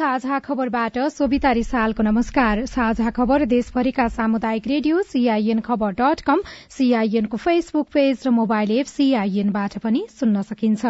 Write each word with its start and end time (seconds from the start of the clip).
साझा 0.00 0.38
खबरबाट 0.38 0.98
सोभिता 1.10 1.50
रिसालको 1.52 2.02
नमस्कार। 2.02 2.64
साझा 2.66 3.10
खबर 3.10 3.44
देशभरिका 3.44 4.06
सामुदायिक 4.08 4.66
रेडियो 4.66 5.02
सीआईएन 5.04 5.58
खबर 5.60 5.90
डट 5.92 6.20
कम 6.20 6.42
सीआईएनको 6.70 7.36
फेसबुक 7.36 7.88
पेज 7.92 8.22
र 8.26 8.30
मोबाइल 8.32 8.70
एप 8.72 8.86
सीआईएनबाट 8.86 9.76
पनि 9.78 10.00
सुन्न 10.10 10.42
सकिन्छ। 10.42 10.84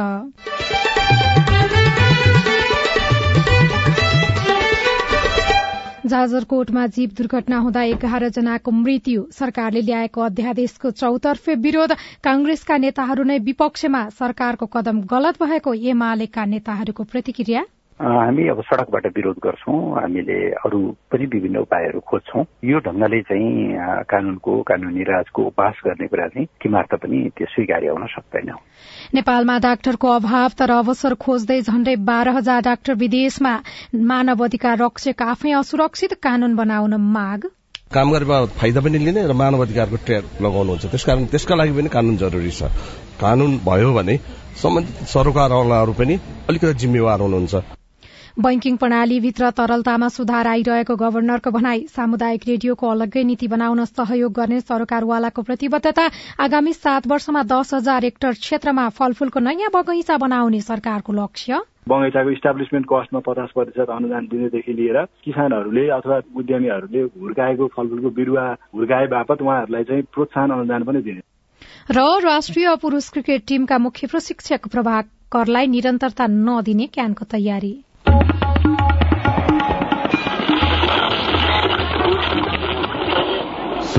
जाजरकोटमा 6.07 6.87
जीव 6.89 7.11
दुर्घटना 7.19 7.59
हुँदा 7.59 7.83
एघार 7.89 8.29
जनाको 8.31 8.71
मृत्यु। 8.77 9.27
सरकारले 9.33 9.81
ल्याएको 9.81 10.21
अध्यादेशको 10.21 10.91
चौतर्फे 10.93 11.55
विरोध। 11.67 11.97
कांग्रेसका 12.23 12.77
नेताहरू 12.79 13.25
नै 13.25 13.39
विपक्षमा 13.43 14.09
सरकारको 14.15 14.67
कदम 14.71 15.03
गलत 15.11 15.43
भएको 15.43 15.75
एमालेका 15.91 16.45
नेताहरूको 16.47 17.11
प्रतिक्रिया 17.11 17.67
हामी 18.01 18.47
अब 18.49 18.61
सडकबाट 18.65 19.07
विरोध 19.17 19.37
गर्छौँ 19.45 19.79
हामीले 20.01 20.37
अरू 20.57 20.79
पनि 21.13 21.27
विभिन्न 21.33 21.57
उपायहरू 21.61 22.01
खोज्छौँ। 22.01 22.45
यो 22.65 22.79
ढङ्गले 22.81 23.21
चाहिँ 23.29 23.77
कानूनको 24.09 24.53
कानूनी 24.65 25.03
राजको 25.05 25.43
उपहास 25.53 25.81
गर्ने 25.85 26.07
कुरा 26.09 26.27
चाहिँ 26.33 26.47
किमार्थ 26.63 26.95
पनि 26.97 27.19
त्यो 27.37 27.47
स्वीकार्य 27.47 27.89
हुन 27.93 28.07
सक्दैन। 28.09 28.49
नेपालमा 29.15 29.59
डाक्टरको 29.59 30.09
अभाव 30.17 30.51
तर 30.59 30.71
अवसर 30.81 31.15
खोज्दै 31.21 31.61
झण्डै 31.61 31.97
बाह्र 32.09 32.29
हजार 32.41 32.61
डाक्टर 32.65 32.95
विदेशमा 33.05 33.53
मानव 34.11 34.45
अधिकार 34.45 34.79
रक्षक 34.81 35.23
आफै 35.23 35.53
असुरक्षित 35.61 36.15
कानून 36.25 36.55
बनाउन 36.57 36.95
माग। 36.97 37.45
काम 37.93 38.13
गरेर 38.13 38.47
फाइदा 38.57 38.81
पनि 38.81 38.99
लिने 39.05 39.27
र 39.29 39.33
मानव 39.37 39.63
अधिकारको 39.63 39.97
ट्रेड 40.07 40.25
लगाउनुहुन्छ 40.41 40.87
त्यसकारण 40.87 41.25
त्यसका 41.29 41.55
लागि 41.57 41.73
पनि 41.77 41.89
कानून 41.93 42.17
जरुरी 42.17 42.51
छ। 42.51 42.73
कानून 43.21 43.59
भयो 43.61 43.93
भने 43.93 44.17
सम्बन्धित 44.63 45.05
सरकारवालाहरू 45.13 45.93
पनि 46.01 46.17
अलिकति 46.49 46.75
जिम्मेवार 46.81 47.21
हुनुहुन्छ। 47.21 47.80
बैंकिङ 48.39 48.77
प्रणालीभित्र 48.77 49.51
तरलतामा 49.51 50.09
सुधार 50.09 50.47
आइरहेको 50.47 50.95
गवर्नरको 50.97 51.51
भनाई। 51.51 51.81
सामुदायिक 51.91 52.43
रेडियोको 52.47 52.89
अलग्गै 52.89 53.23
नीति 53.25 53.49
बनाउन 53.49 53.85
सहयोग 53.85 54.33
गर्ने 54.33 54.61
सरकारवालाको 54.61 55.43
प्रतिबद्धता 55.43 56.05
आगामी 56.39 56.73
सात 56.75 57.07
वर्षमा 57.07 57.43
दस 57.43 57.75
हजार 57.75 58.05
हेक्टर 58.05 58.33
क्षेत्रमा 58.39 58.89
फलफूलको 58.95 59.41
नयाँ 59.41 59.71
बगैँचा 59.75 60.17
बनाउने 60.17 60.61
सरकारको 60.61 61.13
लक्ष्य। 61.13 61.61
बगैँचाको 61.89 62.31
इस्टाब्लिसमेन्ट 62.31 62.87
कस्टमा 62.87 63.21
पचास 63.27 63.51
प्रतिशत 63.55 63.91
अनुदान 63.91 64.27
दिनेदेखि 64.27 64.73
लिएर 64.73 65.05
किसानहरूले 65.25 65.89
अथवा 65.91 66.21
उद्यमीहरूले 66.37 67.03
हुर्काएको 67.19 67.67
फलफूलको 67.67 68.11
बिरुवा 68.15 68.47
हुर्काए 68.75 69.07
बापत 69.09 69.43
उहाँहरूलाई 69.43 69.85
चाहिँ 69.85 70.03
प्रोत्साहन 70.15 70.51
अनुदान 70.51 70.83
पनि 70.85 71.03
दिने। 71.03 71.23
र 71.91 72.09
राष्ट्रिय 72.23 72.77
पुरूष 72.77 73.09
क्रिकेट 73.11 73.47
टीमका 73.49 73.79
मुख्य 73.79 74.07
प्रशिक्षक 74.07 74.69
प्रभाकरलाई 74.69 75.67
निरन्तरता 75.67 76.27
नदिने 76.31 76.87
क्यानको 76.87 77.25
तयारी। 77.31 77.75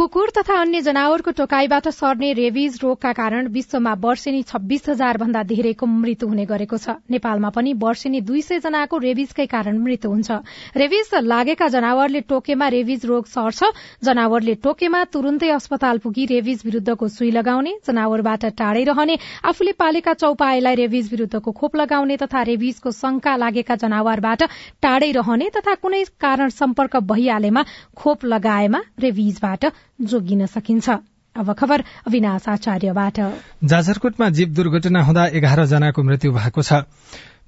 कुकुर 0.00 0.30
तथा 0.36 0.54
अन्य 0.60 0.80
जनावरको 0.80 1.30
टोकाईबाट 1.38 1.88
सर्ने 1.88 2.32
रेबिज 2.32 2.78
रोगका 2.82 3.12
कारण 3.12 3.48
विश्वमा 3.52 3.92
वर्षेनी 4.00 4.42
छब्बीस 4.42 4.88
हजार 4.88 5.16
भन्दा 5.18 5.42
धेरैको 5.44 5.86
मृत्यु 5.86 6.28
हुने 6.28 6.44
गरेको 6.48 6.76
छ। 6.76 6.94
नेपालमा 7.12 7.48
पनि 7.52 7.72
वर्षेनी 7.76 8.20
दुई 8.24 8.40
सय 8.42 8.58
जनाको 8.64 8.98
रेबिजकै 8.98 9.46
कारण 9.46 9.78
मृत्यु 9.78 10.10
हुन्छ। 10.10 10.30
रेबिज 10.74 11.10
लागेका 11.22 11.68
जनावरले 11.74 12.20
टोकेमा 12.32 12.68
रेबिज 12.68 13.04
रोग 13.04 13.26
सर्छ। 13.26 13.68
जनावरले 14.02 14.54
टोकेमा 14.64 15.04
तुरुन्तै 15.12 15.50
अस्पताल 15.50 15.98
पुगी 15.98 16.24
रेबिज 16.32 16.64
विरूद्धको 16.64 17.08
सुई 17.10 17.30
लगाउने 17.30 17.76
जनावरबाट 17.84 18.46
टाढै 18.56 18.84
रहने 18.84 19.18
आफूले 19.52 19.76
पालेका 19.84 20.16
चौपाएलाई 20.24 20.80
रेबिज 20.82 21.12
विरूद्धको 21.12 21.52
खोप 21.60 21.76
लगाउने 21.76 22.16
तथा 22.24 22.46
रेबिजको 22.52 22.94
शंका 22.94 23.36
लागेका 23.36 23.76
जनावरबाट 23.84 24.48
टाढै 24.80 25.12
रहने 25.20 25.52
तथा 25.58 25.74
कुनै 25.84 26.02
कारण 26.20 26.56
सम्पर्क 26.56 26.96
भइहालेमा 27.14 27.68
खोप 27.96 28.24
लगाएमा 28.34 28.84
रेबिजबाट 29.00 29.72
जोगिन 30.00 30.46
सकिन्छ। 30.48 30.88
अब 31.36 31.52
खबर 31.54 31.80
अविनाश 32.06 32.48
आचार्यबाट 32.48 33.18
जाजरकोटमा 33.64 34.28
जीव 34.30 34.48
दुर्घटना 34.50 35.02
हुँदा 35.04 35.26
एघार 35.32 35.64
जनाको 35.66 36.02
मृत्यु 36.02 36.32
भएको 36.32 36.62
छ। 36.62 36.72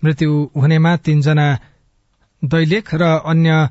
मृत्यु 0.04 0.30
हुनेमा 0.56 0.96
तीनजना 0.98 1.46
दैलेख 2.42 2.94
र 2.94 3.02
अन्य 3.24 3.68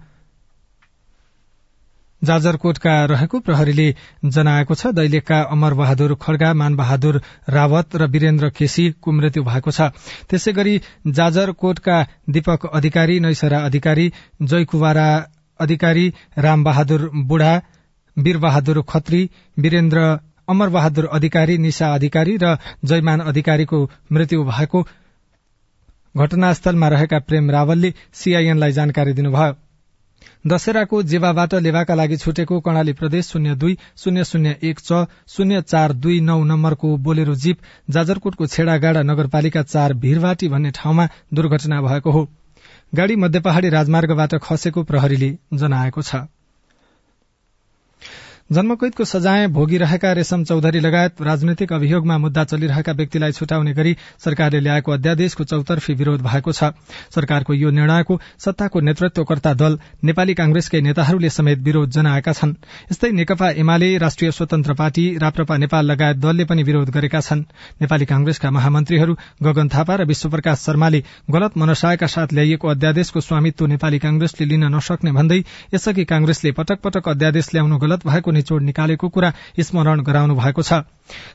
जाजरकोटका 2.21 2.93
रहेको 3.05 3.39
प्रहरीले 3.39 3.87
जनाएको 4.27 4.75
छ। 4.75 4.93
दैलेखका 4.93 5.39
अमर 5.51 5.73
बहादुर 5.73 6.15
खड्गा 6.21 6.53
मान 6.53 6.75
बहादुर 6.75 7.21
रावत 7.49 7.95
र 7.95 8.07
वीरेन्द्र 8.07 8.49
केसीको 8.51 9.11
मृत्यु 9.11 9.43
भएको 9.43 9.71
छ। 9.71 9.89
त्यसै 10.29 10.51
गरी 10.53 10.75
जाजरकोटका 11.07 11.97
दीपक 12.29 12.65
अधिकारी 12.73 13.19
नैसरा 13.19 13.59
अधिकारी 13.65 14.11
जयकुवारा 14.43 15.07
अधिकारी 15.59 16.05
राम 16.37 16.63
बहादुर 16.63 17.09
बुढा 17.25 17.53
वीरबहादुर 18.17 18.81
खत्री 18.89 19.29
वीरेन्द्र 19.57 19.99
अमर 20.49 20.69
बहादुर 20.69 21.05
अधिकारी 21.13 21.57
निशा 21.57 21.93
अधिकारी 21.95 22.37
र 22.37 22.57
जयमान 22.85 23.19
अधिकारीको 23.21 23.89
मृत्यु 24.11 24.43
भएको 24.43 24.81
घटनास्थलमा 26.15 26.87
रहेका 26.89 27.19
प्रेम 27.21 27.51
रावलले 27.51 27.93
सीआईएनलाई 28.13 28.71
जानकारी 28.71 29.13
दिनुभयो। 29.13 29.53
दशहराको 30.47 31.01
जेवाबाट 31.03 31.53
लेवाका 31.57 31.95
लागि 31.95 32.17
छुटेको 32.17 32.59
कर्णाली 32.59 32.93
प्रदेश 32.93 33.27
शून्य 33.27 33.55
दुई 33.55 33.77
शून्य 33.97 34.23
शून्य 34.23 34.55
एक 34.63 34.79
छ 34.79 35.05
शून्य 35.27 35.61
चार 35.61 35.93
दुई 35.95 36.19
नौ 36.21 36.43
नम्बरको 36.43 36.95
बोलेरो 36.97 37.35
जीप 37.35 37.57
जाजरकोटको 37.89 38.47
छेडागाडा 38.47 39.01
नगरपालिका 39.01 39.63
चार 39.63 39.93
भीरवाटी 40.03 40.47
भन्ने 40.49 40.71
ठाउँमा 40.71 41.07
दुर्घटना 41.33 41.81
भएको 41.81 42.11
हो। 42.11 42.27
गाड़ी 42.95 43.15
मध्य 43.15 43.39
पहाड़ी 43.39 43.69
राजमार्गबाट 43.69 44.35
खसेको 44.43 44.83
प्रहरीले 44.83 45.37
जनाएको 45.53 46.01
छ। 46.01 46.15
जन्मकैदको 48.51 49.05
सजाय 49.05 49.47
भोगिरहेका 49.47 50.11
रेशम 50.11 50.43
चौधरी 50.43 50.79
लगायत 50.79 51.21
राजनैतिक 51.21 51.71
अभियोगमा 51.73 52.17
मुद्दा 52.17 52.43
चलिरहेका 52.43 52.91
व्यक्तिलाई 52.91 53.31
छुटाउने 53.31 53.73
गरी 53.73 53.95
सरकारले 54.19 54.59
ल्याएको 54.59 54.91
अध्यादेशको 54.91 55.43
चौतर्फी 55.43 55.93
विरोध 55.93 56.21
भएको 56.21 56.51
छ। 56.51 56.71
सरकारको 57.15 57.53
यो 57.53 57.69
निर्णयको 57.71 58.19
सत्ताको 58.45 58.79
नेतृत्वकर्ता 58.81 59.53
दल 59.53 59.77
नेपाली 60.03 60.33
कांग्रेसकै 60.33 60.81
नेताहरूले 60.81 61.29
समेत 61.29 61.59
विरोध 61.59 61.89
जनाएका 61.91 62.33
छन्। 62.33 62.53
यस्तै 62.91 63.11
नेकपा 63.11 63.49
एमाले 63.63 63.89
राष्ट्रिय 63.97 64.31
स्वतन्त्र 64.31 64.73
पार्टी 64.73 65.05
राप्रपा 65.23 65.57
नेपाल 65.57 65.85
लगायत 65.85 66.17
दलले 66.17 66.45
पनि 66.51 66.63
विरोध 66.63 66.89
गरेका 66.91 67.21
छन्। 67.21 67.45
नेपाली 67.81 68.05
कांग्रेसका 68.05 68.51
महामन्त्रीहरू 68.51 69.15
गगन 69.43 69.69
थापा 69.69 69.95
र 69.95 70.09
विश्वप्रकाश 70.11 70.65
शर्माले 70.65 71.03
गलत 71.31 71.57
मनसायका 71.57 72.07
साथ 72.09 72.35
ल्याइएको 72.35 72.67
अध्यादेशको 72.67 73.21
स्वामित्व 73.21 73.65
नेपाली 73.69 73.99
कांग्रेसले 74.01 74.49
लिन 74.51 74.67
नसक्ने 74.75 75.11
भन्दै 75.13 75.39
यसअघि 75.73 76.05
कांग्रेसले 76.11 76.51
पटक 76.59 76.83
पटक 76.83 77.09
अध्यादेश 77.15 77.49
ल्याउनु 77.53 77.77
गलत 77.79 78.07
भएको 78.07 78.39
निचोड़ 78.41 78.61
निकालेको 78.63 79.09
कुरा 79.09 79.33
स्मरण 79.61 80.01
गराउनु 80.01 80.35
भएको 80.35 80.61
छ। 80.61 80.81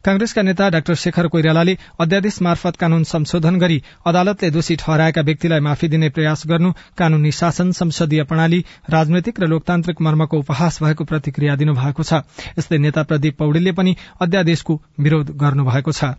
कांग्रेसका 0.04 0.42
नेता 0.42 0.68
डाक्टर 0.70 0.94
शेखर 0.94 1.26
कोइरालाले 1.28 1.76
अध्यादेश 2.00 2.40
मार्फत 2.42 2.76
कानून 2.76 3.02
संशोधन 3.04 3.58
गरी 3.58 3.82
अदालतले 4.06 4.50
दोषी 4.50 4.76
ठहराएका 4.76 5.22
व्यक्तिलाई 5.22 5.60
माफी 5.60 5.88
दिने 5.88 6.08
प्रयास 6.08 6.42
गर्नु 6.48 6.72
कानूनी 6.98 7.32
शासन 7.32 7.72
संसदीय 7.72 8.24
प्रणाली 8.24 8.64
राजनैतिक 8.90 9.40
र 9.40 9.46
लोकतान्त्रिक 9.46 10.00
मर्मको 10.00 10.38
उपहास 10.38 10.82
भएको 10.82 11.04
प्रतिक्रिया 11.04 11.56
दिनुभएको 11.56 12.02
छ। 12.02 12.24
यस्तै 12.58 12.78
नेता 12.78 13.02
प्रदीप 13.02 13.38
पौडेलले 13.38 13.72
पनि 13.72 13.96
अध्यादेशको 14.20 14.82
विरोध 15.00 15.36
गर्नुभएको 15.36 15.92
छ। 15.92 16.16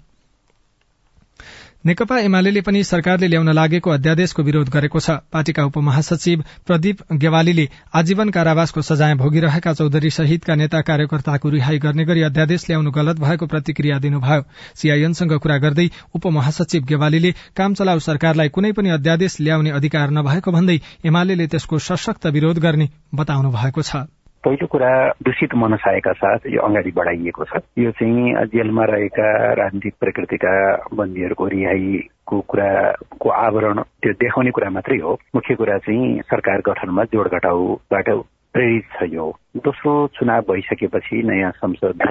नेकपा 1.85 2.17
एमाले 2.19 2.61
पनि 2.61 2.83
सरकारले 2.83 3.27
ल्याउन 3.27 3.49
लागेको 3.53 3.89
अध्यादेशको 3.89 4.43
विरोध 4.43 4.69
गरेको 4.69 4.99
छ। 4.99 5.09
पार्टीका 5.31 5.63
उपमहासचिव 5.65 6.41
प्रदीप 6.65 7.03
गेवालीले 7.13 7.65
आजीवन 7.93 8.29
कारावासको 8.29 8.81
सजाय 8.81 9.13
भोगिरहेका 9.15 9.73
चौधरी 9.73 10.09
सहितका 10.09 10.55
नेता 10.55 10.81
कार्यकर्ताको 10.81 11.49
रिहाई 11.49 11.77
गर्ने 11.77 12.05
गरी 12.05 12.21
अध्यादेश 12.23 12.65
ल्याउनु 12.69 12.91
गलत 12.91 13.19
भएको 13.21 13.45
प्रतिक्रिया 13.45 13.99
दिनुभयो। 13.99 14.41
सीआईएनसँग 14.75 15.33
कुरा 15.37 15.57
गर्दै 15.57 15.87
उपमहासचिव 16.11 16.83
गेवालीले 16.83 17.31
काम 17.55 17.73
चलाउ 17.73 17.99
सरकारलाई 18.01 18.49
कुनै 18.49 18.71
पनि 18.73 18.89
अध्यादेश 18.89 19.37
ल्याउने 19.39 19.69
अधिकार 19.77 20.09
नभएको 20.11 20.51
भन्दै 20.51 20.77
एमाले 21.05 21.47
त्यसको 21.47 21.79
सशक्त 21.79 22.27
विरोध 22.33 22.59
गर्ने 22.59 22.89
बताउनु 23.15 23.51
भएको 23.53 23.81
छ। 23.81 24.09
पहिलो 24.45 24.67
कुरा 24.67 24.91
दूषित 25.23 25.55
मनसायका 25.55 26.11
साथ 26.13 26.39
यो 26.47 26.61
अगाडि 26.61 26.91
बढाइएको 26.91 27.43
छ। 27.43 27.61
यो 27.79 27.91
चाहिँ 27.91 28.45
जेलमा 28.45 28.83
रहेका 28.85 29.53
राजनीतिक 29.53 29.93
प्रकृतिका 29.99 30.53
बन्दीहरूको 30.93 31.47
रिहाईको 31.47 32.39
कुराको 32.41 33.29
आवरण 33.29 33.81
त्यो 33.81 34.13
देखाउने 34.13 34.51
कुरा 34.51 34.69
मात्रै 34.69 34.97
हो। 34.97 35.19
मुख्य 35.35 35.55
कुरा 35.55 35.77
चाहिँ 35.77 36.21
सरकार 36.21 36.61
गठनमा 36.61 37.03
जोड 37.03 37.27
घटाउबाट 37.27 38.09
प्रेरित 38.53 38.83
छ 38.99 39.03
यो। 39.13 39.25
दोस्रो 39.65 39.91
चुनाव 40.15 40.41
भइसकेपछि 40.49 41.21
नयाँ 41.25 41.51
संसद 41.57 42.01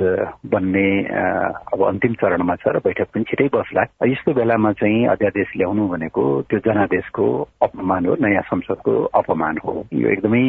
बन्ने 0.53 0.89
अब 1.73 1.81
अन्तिम 1.89 2.13
चरणमा 2.21 2.55
छ 2.57 2.75
र 2.75 2.79
बैठक 2.85 3.09
पनि 3.15 3.25
छिटै 3.31 3.49
बस्ला। 3.55 3.83
यस्तो 4.07 4.33
बेलामा 4.35 4.73
चाहिँ 4.81 5.07
अध्यादेश 5.15 5.53
ल्याउनु 5.57 5.87
भनेको 5.89 6.23
त्यो 6.51 6.59
जनादेशको 6.67 7.27
अपमान 7.63 8.07
हो 8.07 8.15
नयाँ 8.21 8.43
संसदको 8.51 8.93
अपमान 9.21 9.59
हो। 9.65 9.75
यो 9.95 10.09
एकदमै 10.11 10.45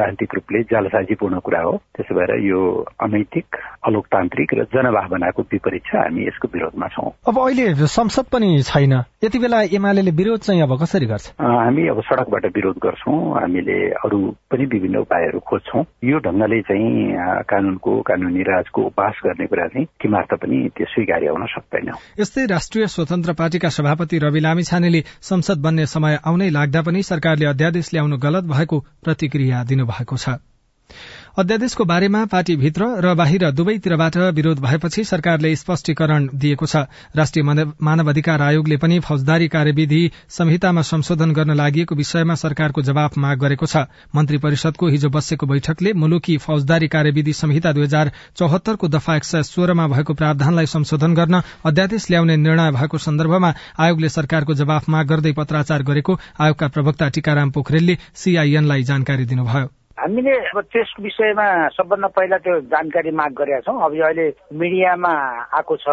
राजनीतिक 0.00 0.34
रूपले 0.34 0.62
जालसाजीपूर्ण 0.72 1.38
कुरा 1.38 1.60
हो। 1.62 1.72
त्यसो 1.96 2.14
भएर 2.14 2.32
यो 2.44 2.60
अनैतिक 3.06 3.46
अलोकतान्त्रिक 3.86 4.54
र 4.54 4.64
जनभावनाको 4.74 5.42
विपरीत 5.52 5.82
छ। 5.86 5.94
हामी 6.02 6.26
यसको 6.26 6.48
विरोधमा 6.54 6.88
छौँ। 6.88 7.10
अब 7.28 7.38
अहिले 7.38 7.86
संसद 7.86 8.26
पनि 8.32 8.48
छैन। 8.66 8.92
यति 9.24 9.38
बेला 9.38 9.62
एमाले 9.76 10.10
विरोध 10.10 10.40
चाहिँ 10.40 10.62
अब 10.62 10.76
कसरी 10.82 11.06
गर्छ? 11.06 11.26
हामी 11.40 11.86
अब 11.88 12.00
सड़कबाट 12.02 12.44
विरोध 12.56 12.76
गर्छौँ। 12.82 13.18
हामीले 13.40 13.78
अरू 14.04 14.18
पनि 14.50 14.64
विभिन्न 14.64 14.96
उपायहरू 15.06 15.38
खोज्छौँ। 15.40 15.84
यो 16.04 16.18
ढङ्ग 16.18 16.39
ढङ्गले 16.40 16.60
चाहिँ 16.62 17.44
कानूनको 17.44 17.92
कानूनी 18.00 18.42
राजको 18.42 18.82
उपहास 18.82 19.20
गर्ने 19.24 19.46
कुरा 19.46 19.66
चाहिँ 19.68 19.86
किमार्थ 20.00 20.34
पनि 20.34 20.58
त्यो 20.76 20.86
स्वीकार्य 20.86 21.28
हुन 21.28 21.46
सक्दैन। 21.46 21.92
यस्तै 22.20 22.46
राष्ट्रिय 22.46 22.86
स्वतन्त्र 22.86 23.32
पार्टीका 23.32 23.68
सभापति 23.68 24.18
रवि 24.18 24.40
लामी 24.40 24.62
छानेले 24.62 25.00
संसद 25.20 25.58
बन्ने 25.60 25.86
समय 25.86 26.18
आउनै 26.24 26.48
लाग्दा 26.50 26.82
पनि 26.82 27.02
सरकारले 27.02 27.46
अध्यादेश 27.46 27.92
ल्याउनु 27.92 28.16
गलत 28.16 28.44
भएको 28.48 28.78
प्रतिक्रिया 29.04 29.64
दिनुभएको 29.64 30.16
छ। 30.16 30.40
अध्यादेशको 31.38 31.84
बारेमा 31.84 32.24
पार्टीभित्र 32.26 32.86
र 33.00 33.14
बाहिर 33.14 33.50
दुवैतिरबाट 33.52 34.16
विरोध 34.34 34.58
भएपछि 34.60 35.04
सरकारले 35.04 35.54
स्पष्टीकरण 35.56 36.26
दिएको 36.34 36.66
छ। 36.66 36.76
राष्ट्रिय 37.16 37.44
मानवाधिकार 37.80 38.42
आयोगले 38.42 38.76
पनि 38.76 38.98
फौजदारी 39.00 39.48
कार्यविधि 39.48 40.10
संहितामा 40.28 40.82
संशोधन 40.82 41.32
गर्न 41.32 41.54
लागि 41.54 41.86
विषयमा 41.92 42.34
सरकारको 42.34 42.82
जवाफ 42.82 43.18
माग 43.18 43.38
गरेको 43.38 43.66
छ। 43.66 43.86
मन्त्री 44.10 44.38
परिषदको 44.38 44.88
हिजो 44.88 45.08
बसेको 45.08 45.46
बैठकले 45.46 45.92
मुलुकी 45.94 46.36
फौजदारी 46.40 46.88
कार्यविधि 46.88 47.32
संहिता 47.32 47.72
दुई 47.72 47.84
हजार 47.84 48.12
चौहत्तरको 48.36 48.88
दफा 48.90 49.16
एक 49.16 49.24
सय 49.24 49.42
सोह्रमा 49.44 49.86
भएको 49.86 50.14
प्रावधानलाई 50.14 50.66
संशोधन 50.66 51.14
गर्न 51.14 51.42
अध्यादेश 51.64 52.10
ल्याउने 52.10 52.36
निर्णय 52.38 52.70
भएको 52.72 52.98
सन्दर्भमा 53.00 53.54
आयोगले 53.78 54.08
सरकारको 54.10 54.54
जवाफ 54.56 54.88
माग 54.88 55.06
गर्दै 55.06 55.32
पत्राचार 55.32 55.82
गरेको 55.82 56.18
आयोगका 56.40 56.68
प्रवक्ता 56.68 57.08
टीकाराम 57.08 57.50
पोखरेलले 57.50 57.98
सीआईएनलाई 58.14 58.82
जानकारी 58.82 59.24
दिनुभयो। 59.26 59.79
हामीले 60.00 60.32
अब 60.48 60.60
त्यस 60.72 60.92
विषयमा 61.00 61.46
सबभन्दा 61.76 62.08
पहिला 62.16 62.36
त्यो 62.40 62.60
जानकारी 62.72 63.10
माग 63.12 63.32
गरेका 63.36 63.60
छौँ। 63.68 63.84
अब 63.84 63.94
यो 63.94 64.04
अहिले 64.04 64.26
मिडियामा 64.56 65.12
आएको 65.52 65.76
छ। 65.76 65.88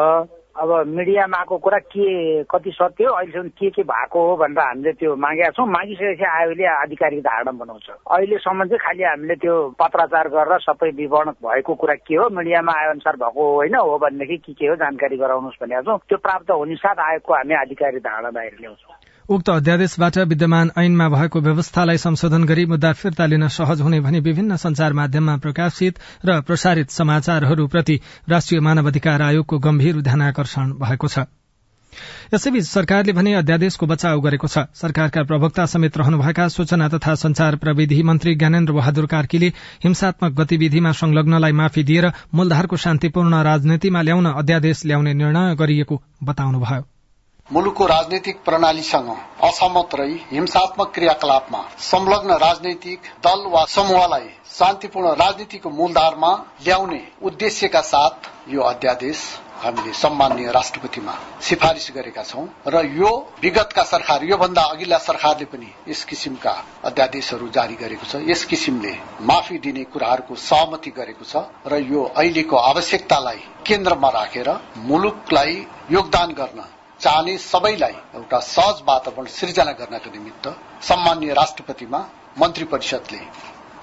अब 0.56 0.69
मिडियामा 0.88 1.38
आएको 1.38 1.57
कुरा 1.59 1.77
के 1.92 2.07
कति 2.50 2.71
सत्य 2.74 3.04
हो 3.04 3.13
अहिलेसम्म 3.13 3.50
के 3.59 3.69
के 3.69 3.83
भएको 3.83 4.19
हो 4.27 4.36
भनेर 4.38 4.59
हामीले 4.59 4.92
त्यो 4.95 5.15
मागेका 5.15 5.50
छौँ। 5.54 5.68
मागिसकेपछि 5.68 6.24
आयोगले 6.24 6.65
आधिकारिक 6.65 7.21
धारणा 7.27 7.51
बनाउँछ। 7.51 7.89
अहिलेसम्म 7.92 8.65
चाहिँ 8.65 8.80
खालि 8.80 9.04
हामीले 9.04 9.36
त्यो 9.44 9.56
पत्राचार 9.75 10.27
गरेर 10.33 10.59
सबै 10.65 10.89
विवरण 10.98 11.31
भएको 11.44 11.74
कुरा 11.75 11.95
के 12.07 12.15
हो 12.15 12.30
मिडियामा 12.31 12.74
आए 12.74 12.89
अनुसार 12.89 13.15
भएको 13.21 13.42
हो 13.44 13.56
होइन 13.56 13.75
हो 13.75 13.98
भनेदेखि 14.01 14.38
के 14.38 14.54
के 14.54 14.65
हो 14.68 14.75
जानकारी 14.81 15.18
गराउनुहोस् 15.18 15.62
भनेका 15.62 15.81
छौँ। 15.83 16.00
त्यो 16.09 16.18
प्राप्त 16.25 16.51
हुने 16.51 16.75
साथ 16.80 16.98
आयोगको 17.06 17.33
हामी 17.33 17.54
आधिकारिक 17.62 18.01
धारणा 18.01 18.31
बाहिर 18.31 18.57
ल्याउँछौँ। 18.62 18.95
उक्त 19.30 19.50
अध्यादेशबाट 19.50 20.18
विद्यमान 20.18 20.70
ऐनमा 20.78 21.08
भएको 21.10 21.40
व्यवस्थालाई 21.40 21.98
संशोधन 21.98 22.44
गरी 22.44 22.66
मुद्दा 22.66 22.92
फिर्ता 22.94 23.26
लिन 23.26 23.48
सहज 23.48 23.82
हुने 23.82 24.00
भनी 24.00 24.20
विभिन्न 24.20 24.56
संचार 24.56 24.94
माध्यममा 24.94 25.36
प्रकाशित 25.38 26.00
र 26.26 26.40
प्रसारित 26.42 26.92
समाचारहरूप्रति 26.92 28.00
राष्ट्रिय 28.30 28.62
मानवाधिकार 28.62 29.22
आयोगको 29.22 29.60
गम्भीर 29.60 30.02
ध्यानकर्षण 30.02 30.72
भएको 30.80 31.08
छ। 31.08 31.28
यसैबीच 32.34 32.66
सरकारले 32.68 33.14
भने 33.14 33.34
अध्यादेशको 33.34 33.86
बचाव 33.86 34.22
गरेको 34.22 34.48
छ। 34.48 34.66
सरकारका 34.74 35.24
प्रवक्ता 35.24 35.66
समेत 35.66 35.98
रहनुभएका 35.98 36.48
सूचना 36.48 36.90
तथा 36.90 37.16
संचार 37.20 37.56
प्रविधि 37.56 38.02
मन्त्री 38.04 38.36
ज्ञानेन्द्र 38.36 38.74
बहादुर 38.74 39.06
कार्कीले 39.06 39.54
हिंसात्मक 39.84 40.42
गतिविधिमा 40.42 40.92
संलग्नलाई 40.92 41.52
माफी 41.52 41.84
दिएर 41.84 42.12
मूलधारको 42.34 42.78
शान्तिपूर्ण 42.78 43.44
राजनीतिमा 43.44 44.02
ल्याउन 44.02 44.26
अध्यादेश 44.26 44.86
ल्याउने 44.86 45.14
निर्णय 45.14 45.56
गरिएको 45.56 46.04
बताउनुभयो। 46.24 46.97
मुलुकको 47.52 47.86
राजनैतिक 47.86 48.40
प्रणालीसँग 48.46 49.10
असहमत 49.44 49.94
रही 49.96 50.16
हिंसात्मक 50.32 50.92
क्रियाकलापमा 50.94 51.62
संलग्न 51.82 52.32
राजनैतिक 52.38 53.00
दल 53.24 53.46
वा 53.48 53.64
समूहलाई 53.66 54.28
शान्तिपूर्ण 54.58 55.14
राजनीतिको 55.16 55.70
मूलधारमा 55.70 56.32
ल्याउने 56.66 57.02
उद्देश्यका 57.24 57.82
साथ 57.82 58.30
यो 58.50 58.62
अध्यादेश 58.64 59.24
हामीले 59.64 59.94
सम्मान्य 59.94 60.52
राष्ट्रपतिमा 60.52 61.14
सिफारिश 61.42 61.90
गरेका 61.96 62.24
छौं 62.24 62.46
र 62.68 62.86
यो 63.00 63.16
विगतका 63.42 63.84
सरकार 63.84 64.24
योभन्दा 64.24 64.62
अघिल्ला 64.68 64.98
सरकारले 65.08 65.46
पनि 65.46 65.74
यस 65.88 66.04
किसिमका 66.06 66.56
अध्यादेशहरू 66.84 67.48
जारी 67.50 67.76
गरेको 67.76 68.06
छ। 68.12 68.28
यस 68.28 68.46
किसिमले 68.46 68.96
माफी 69.24 69.58
दिने 69.60 69.84
कुराहरूको 69.94 70.36
सहमति 70.52 70.92
गरेको 71.00 71.26
छ 71.26 71.48
र 71.68 71.80
यो 71.92 72.04
अहिलेको 72.18 72.56
आवश्यकतालाई 72.72 73.44
केन्द्रमा 73.68 74.10
राखेर 74.20 74.50
मुलुकलाई 74.90 75.56
योगदान 75.92 76.42
गर्न 76.42 76.74
चाहने 77.07 77.38
सबैलाई 77.38 77.94
एउटा 78.15 78.38
सहज 78.45 78.80
वातावरण 78.88 79.27
सृजना 79.33 79.71
गर्नका 79.80 80.09
निमित्त 80.12 80.48
सम्मान्य 80.88 81.33
राष्ट्रपतिमा 81.33 82.00
मन्त्री 82.42 82.65
परिषदले 82.74 83.19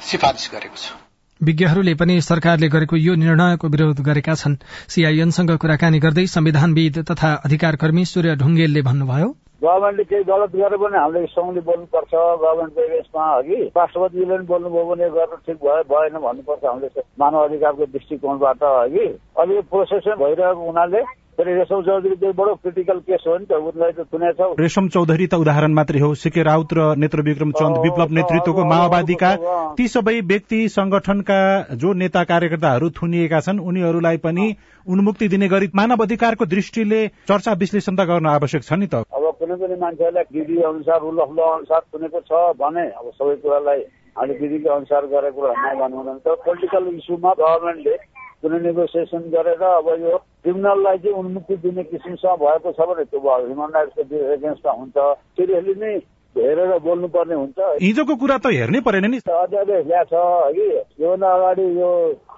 सिफारिश 0.08 0.50
गरेको 0.54 0.76
छ। 0.76 0.92
विज्ञहरूले 1.40 1.94
पनि 1.94 2.20
सरकारले 2.26 2.68
गरेको 2.74 2.96
यो 2.96 3.14
निर्णयको 3.22 3.68
विरोध 3.68 4.02
गरेका 4.08 4.34
छन्। 4.42 4.56
सीआईएनसँग 4.92 5.56
कुराकानी 5.56 5.98
गर्दै 6.04 6.26
संविधानविद 6.34 6.98
तथा 7.12 7.32
अधिकारकर्मी 7.48 8.04
सूर्य 8.12 8.36
ढुङ्गेलले 8.44 8.82
भन्नुभयो 8.90 9.32
गभर्मेन्टले 9.64 10.04
केही 10.04 10.24
गलत 10.28 10.52
गरे 10.60 10.76
पनि 10.84 10.96
हामीले 10.98 11.26
सङ्घले 11.32 11.60
बोल्नुपर्छ 11.72 12.12
गभर्मेन्टको 12.44 12.88
यसमा 12.92 13.24
अघि 13.40 13.60
राष्ट्रपतिले 13.80 14.24
पनि 14.36 14.46
बोल्नुभयो 14.52 14.84
भने 14.92 15.10
गर्न 15.18 15.42
ठिक 15.48 15.58
भयो 15.64 15.82
भएन 15.92 16.22
भन्नुपर्छ 16.28 16.64
हामीले 16.64 17.08
मानव 17.24 17.48
अधिकारको 17.48 17.92
दृष्टिकोणबाट 17.96 18.62
अघि। 18.76 19.06
अहिले 19.40 19.60
प्रोसेस 19.72 20.14
भइरहेको 20.22 20.64
हुनाले 20.70 21.02
रेशम 21.41 21.81
चौधरी 21.82 22.17
चाहिँ 22.17 22.34
बडो 22.34 22.55
क्रिटिकल 22.55 22.98
केस 23.06 23.24
हो 23.26 23.36
नि 23.38 23.46
त 23.50 23.58
उसलाई 23.58 23.93
त 23.93 24.06
सुनेछौ 24.06 24.48
रेशम 24.60 24.88
चौधरी 24.88 25.26
त 25.26 25.34
उदाहरण 25.34 25.72
मात्रै 25.74 26.00
हो। 26.00 26.14
सिके 26.14 26.43
राउत 26.43 26.72
र 26.72 26.94
नेत्र 26.96 27.20
विक्रम 27.22 27.50
चन्द 27.53 27.79
विप्लव 27.82 28.14
नेतृत्वको 28.14 28.64
माओवादीका 28.64 29.31
ती 29.74 29.88
सबै 29.88 30.20
व्यक्ति 30.22 30.60
संगठनका 30.70 31.41
जो 31.74 31.93
नेता 31.93 32.22
कार्यकर्ताहरू 32.24 32.91
थुनिएका 32.98 33.41
छन् 33.41 33.60
उनीहरूलाई 33.60 34.17
पनि 34.22 34.46
उन्मुक्ति 34.86 35.29
दिने 35.29 35.48
गरी 35.48 35.69
मानव 35.74 36.03
अधिकारको 36.03 36.46
दृष्टिले 36.46 37.06
चर्चा 37.26 37.53
विश्लेषण 37.58 37.96
त 37.96 38.06
गर्न 38.06 38.26
आवश्यक 38.29 38.62
छ 38.62 38.72
नि 38.79 38.86
त। 38.86 39.03
अब 39.10 39.24
कुनै 39.43 39.56
पनि 39.58 39.76
मान्छेलाई 39.82 40.24
विधि 40.31 40.62
अनुसार 40.70 41.00
रुल 41.03 41.19
अफ 41.19 41.31
ल 41.34 41.41
अनुसार 41.50 41.81
सुनेको 41.91 42.20
छ 42.31 42.32
भने 42.62 42.84
अब 42.94 43.10
सबै 43.19 43.36
कुरालाई 43.43 43.81
हामीले 44.17 44.38
विधिको 44.38 44.70
अनुसार 44.70 45.06
गरेको 45.12 45.41
नभन्नु 45.50 46.34
पोलिटिकल 46.46 46.84
इस्युमा 46.94 47.32
गभर्मेन्टले 47.41 47.96
कुनै 48.44 48.58
नेगोसिएसन 48.60 49.22
गरेर 49.32 49.63
अब 49.65 49.89
यो 50.05 50.17
क्रिमिनललाई 50.44 50.98
चाहिँ 51.01 51.17
उन्मुक्ति 51.17 51.56
दिने 51.65 51.82
किसिमसँग 51.89 52.41
भएको 52.44 52.72
छ 52.77 52.81
भने 52.89 53.05
त्यो 53.08 53.20
ह्युमन 53.24 53.70
राइट्सको 53.72 54.17
एगेन्स्टमा 54.36 54.72
हुन्छ। 54.81 54.96
सिरियसली 55.36 55.74
नै 55.81 55.93
हेरेर 56.36 56.79
बोल्नुपर्ने 56.79 57.34
हुन्छ। 57.34 57.58
हिजोको 57.82 58.14
कुरा 58.17 58.36
त 58.38 58.46
हेर्नै 58.53 58.81
परेन 58.81 59.10
नि। 59.10 59.19
अध्यादेश 59.24 59.86
ल्याएको 59.86 60.10
छ 60.10 60.55
कि 60.56 60.67
योभन्दा 61.05 61.29
अगाडि 61.34 61.67
यो 61.81 61.91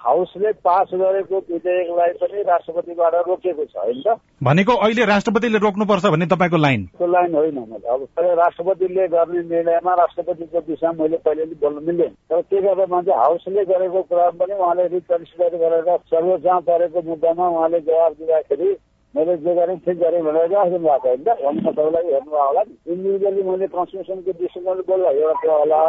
हाउसले 0.06 0.52
पास 0.62 0.88
गरेको 0.94 1.36
विधेयकलाई 1.50 2.12
पनि 2.22 2.42
राष्ट्रपतिबाट 2.42 3.14
रोकेको 3.28 3.64
छ 3.64 3.76
होइन? 3.76 4.02
त 4.06 4.18
भनेको 4.42 4.72
अहिले 4.76 5.04
राष्ट्रपतिले 5.04 5.58
रोक्नुपर्छ 5.58 6.04
भन्ने 6.06 6.26
तपाईँको 6.26 6.56
लाइन? 6.56 6.80
त्यो 6.98 7.06
लाइन 7.06 7.34
होइन 7.34 7.58
मैले 7.58 7.88
अब 7.88 8.06
राष्ट्रपतिले 8.42 9.08
गर्ने 9.08 9.42
निर्णयमा 9.48 9.94
राष्ट्रपतिको 9.94 10.58
विषयमा 10.68 11.02
मैले 11.02 11.16
पहिले 11.26 11.44
पनि 11.44 11.54
बोल्नु 11.62 11.80
मिल्दैन 11.86 12.12
तर 12.30 12.40
के 12.50 12.60
गर्दा 12.62 12.86
मान्छे 12.86 13.12
हाउसले 13.12 13.64
गरेको 13.64 14.02
कुरा 14.02 14.30
पनि 14.40 14.54
उहाँले 14.54 14.86
रिकन्सिडर 14.94 15.56
गरेर 15.56 15.96
सर्वोच्चमा 16.12 16.58
परेको 16.68 17.02
मुद्दामा 17.10 17.48
उहाँले 17.48 17.80
जवाब 17.80 18.12
दिँदाखेरि 18.20 18.68
मैले 19.16 19.36
जे 19.40 19.52
गरेँ 19.56 19.76
ठिक 19.84 19.96
गरेँ 19.98 20.22
भनेर 20.22 20.50
राख्नु 20.52 20.78
भएको 20.78 21.08
होइन। 21.08 21.24
भन्नु 21.24 21.60
सबैलाई 21.66 22.04
हेर्नुभयो 22.12 22.46
होला 22.46 22.62
नि। 22.68 22.74
इन्डिभिजुअली 22.92 23.42
मैले 23.48 23.66
कन्स्टिट्युसनको 23.72 24.32
दृष्टिकोणले 24.36 24.82
बोल्दा 24.88 25.10
एउटा 25.24 25.52
होला? 25.56 25.80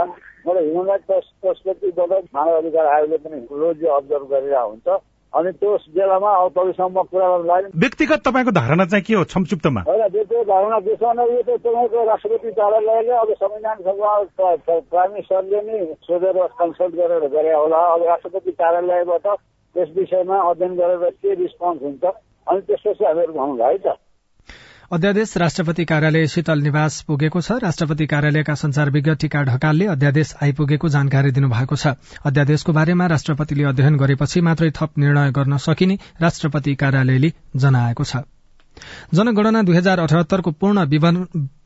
मलाई 0.47 0.63
ह्युमन 0.63 0.87
राइट 0.87 1.03
पर्सपेक्टिभबाट 1.43 2.23
मानव 2.35 2.57
अधिकार 2.57 2.85
आयोगले 2.95 3.17
पनि 3.23 3.37
क्लोजली 3.51 3.87
अब्जर्भ 3.99 4.25
गरिरहेको 4.31 4.69
हुन्छ। 4.71 4.87
अनि 5.33 5.51
त्यो 5.59 5.71
बेलामा 5.95 6.29
अब 6.39 6.49
तपाईँसँग 6.55 6.97
कुरा 7.11 7.27
गर्न 7.27 7.47
लाग्यो 7.47 7.69
व्यक्तिगत 7.83 8.19
तपाईँको 8.27 8.51
धारणा 8.57 8.85
चाहिँ 8.91 9.03
के 9.07 9.13
हो 9.13 9.23
संक्षिप्तमा 9.35 9.81
होइन 9.87 10.01
व्यक्तिगत 10.15 10.47
धारणा 10.47 10.79
के 10.87 10.95
छ 10.95 11.03
भने 11.03 11.23
यो 11.35 11.41
त 11.43 11.49
तपाईँको 11.67 12.03
राष्ट्रपति 12.07 12.51
कार्यालयले 12.59 13.13
अब 13.23 13.33
संविधान 13.43 13.77
सभा 13.87 14.11
प्राइम 14.87 15.11
मिनिस्टरले 15.11 15.59
नि 15.67 15.77
सोधेर 16.07 16.37
कन्सल्ट 16.59 16.95
गरेर 16.95 17.27
गरे 17.35 17.53
होला। 17.53 17.79
अब 17.93 18.03
राष्ट्रपति 18.07 18.51
कार्यालयबाट 18.61 19.27
त्यस 19.75 19.89
विषयमा 19.97 20.37
अध्ययन 20.49 20.75
गरेर 20.79 21.09
के 21.21 21.33
रिस्पोन्स 21.43 21.81
हुन्छ? 21.83 22.05
अनि 22.47 22.61
त्यसपछि 22.61 23.03
हामीहरू 23.05 23.33
भनौँला 23.33 23.67
है 23.67 23.77
त। 23.77 23.97
अध्यादेश 24.91 25.35
राष्ट्रपति 25.37 25.83
कार्यालय 25.85 26.27
शीतल 26.27 26.59
निवास 26.63 27.01
पुगेको 27.07 27.41
छ। 27.41 27.51
राष्ट्रपति 27.59 28.05
कार्यालयका 28.07 28.53
संचार 28.55 28.89
विज्ञ 28.89 29.15
टीका 29.15 29.41
ढकालले 29.43 29.85
अध्यादेश 29.85 30.33
आइपुगेको 30.43 30.87
जानकारी 30.89 31.31
दिनुभएको 31.31 31.75
छ। 31.75 31.87
अध्यादेशको 32.23 32.71
बारेमा 32.71 33.05
राष्ट्रपतिले 33.07 33.63
अध्ययन 33.63 33.97
गरेपछि 33.97 34.41
मात्रै 34.41 34.71
थप 34.71 34.97
निर्णय 34.97 35.31
गर्न 35.31 35.57
सकिने 35.59 35.97
राष्ट्रपति 36.21 36.75
कार्यालयले 36.75 37.31
जनाएको 37.55 38.03
छ। 38.03 38.23
जनगणना 39.13 39.61
दुई 39.61 39.75
हजार 39.75 39.99
अठहत्तरको 39.99 40.51
पूर्ण 40.51 40.85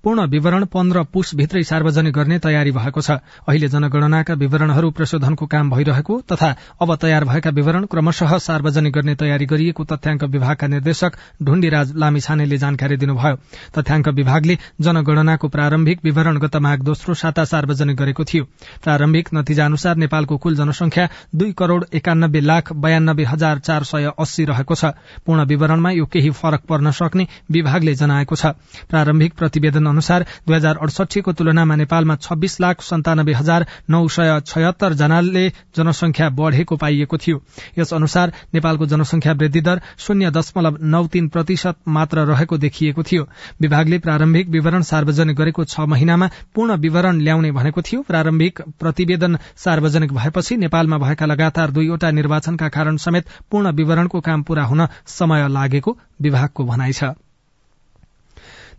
विवरण 0.03 0.65
पन्ध्र 0.65 1.03
पुसभित्रै 1.03 1.61
सार्वजनिक 1.63 2.13
गर्ने 2.13 2.37
तयारी 2.39 2.71
भएको 2.71 3.01
छ। 3.01 3.21
अहिले 3.45 3.67
जनगणनाका 3.67 4.33
विवरणहरू 4.33 4.89
प्रशोधनको 4.91 5.45
काम 5.45 5.69
भइरहेको 5.69 6.19
तथा 6.25 6.49
अब 6.81 6.95
तयार 6.95 7.23
भएका 7.25 7.49
विवरण 7.49 7.85
क्रमशः 7.85 8.37
सार्वजनिक 8.39 8.93
गर्ने 8.93 9.15
तयारी 9.15 9.45
गरिएको 9.45 9.83
तथ्याङ्क 9.85 10.23
विभागका 10.25 10.67
निर्देशक 10.67 11.11
ढुण्डीराज 11.43 11.93
लामिछानेले 11.95 12.57
जानकारी 12.57 12.97
दिनुभयो। 12.97 13.35
तथ्याङ्क 13.77 14.07
विभागले 14.09 14.57
जनगणनाको 14.81 15.47
प्रारम्भिक 15.47 15.99
विवरण 16.03 16.37
गत 16.39 16.55
माघ 16.57 16.79
दोस्रो 16.81 17.13
साता 17.13 17.45
सार्वजनिक 17.45 17.97
गरेको 17.97 18.23
थियो। 18.23 18.43
प्रारम्भिक 18.81 19.29
नतिजा 19.33 19.65
अनुसार 19.65 19.95
नेपालको 19.97 20.37
कुल 20.37 20.55
जनसंख्या 20.55 21.07
दुई 21.35 21.51
करोड़ 21.53 21.83
एकानब्बे 21.93 22.39
लाख 22.41 22.73
बयानब्बे 22.73 23.23
हजार 23.23 23.59
चार 23.59 23.83
सय 23.83 24.11
अस्सी 24.17 24.45
रहेको 24.45 24.75
छ। 24.75 24.97
पूर्ण 25.25 25.45
विवरणमा 25.45 25.91
यो 25.91 26.05
केही 26.05 26.29
फरक 26.33 26.65
पर्न 26.65 26.91
सक्ने 26.91 27.27
विभागले 27.51 27.93
जनाएको 27.93 28.35
छ। 28.35 28.57
प्रारम्भिक 28.89 29.33
प्रतिवेदन 29.37 29.89
अनुसार 29.91 30.25
दुई 30.47 30.55
हजार 30.55 30.77
अडसठीको 30.81 31.31
तुलनामा 31.33 31.75
नेपालमा 31.75 32.15
छब्बीस 32.17 32.59
लाख 32.61 32.81
सन्तानब्बे 32.83 33.33
हजार 33.33 33.65
नौ 33.89 34.07
सय 34.09 34.39
छयत्तर 34.45 34.93
जनाले 34.95 35.47
जनसंख्या 35.77 36.29
बढ़ेको 36.31 36.75
पाइएको 36.77 37.17
थियो। 37.17 37.41
यस 37.79 37.93
अनुसार 37.93 38.33
नेपालको 38.53 38.85
जनसंख्या 38.87 39.33
वृद्धि 39.33 39.61
दर 39.61 39.81
शून्य 39.99 40.31
दशमलव 40.31 40.77
नौ 40.87 41.05
तीन 41.07 41.27
प्रतिशत 41.27 41.75
मात्र 41.89 42.25
रहेको 42.25 42.57
देखिएको 42.57 43.03
थियो। 43.03 43.27
विभागले 43.61 43.99
प्रारम्भिक 43.99 44.49
विवरण 44.49 44.81
सार्वजनिक 44.83 45.37
गरेको 45.37 45.63
छ 45.65 45.87
महिनामा 45.87 46.29
पूर्ण 46.55 46.75
विवरण 46.79 47.21
ल्याउने 47.21 47.51
भनेको 47.51 47.81
थियो। 47.81 48.01
प्रारम्भिक 48.03 48.61
प्रतिवेदन 48.79 49.37
सार्वजनिक 49.57 50.13
भएपछि 50.13 50.57
नेपालमा 50.57 50.97
भएका 50.97 51.25
लगातार 51.25 51.71
दुईवटा 51.71 52.11
निर्वाचनका 52.11 52.69
कारण 52.69 52.97
समेत 52.97 53.25
पूर्ण 53.51 53.71
विवरणको 53.73 54.21
काम 54.21 54.43
पूरा 54.43 54.63
हुन 54.63 54.87
समय 55.07 55.47
लागेको 55.49 55.97
विभागको 56.21 56.65
भनाइ 56.65 56.93
छ। 56.93 57.13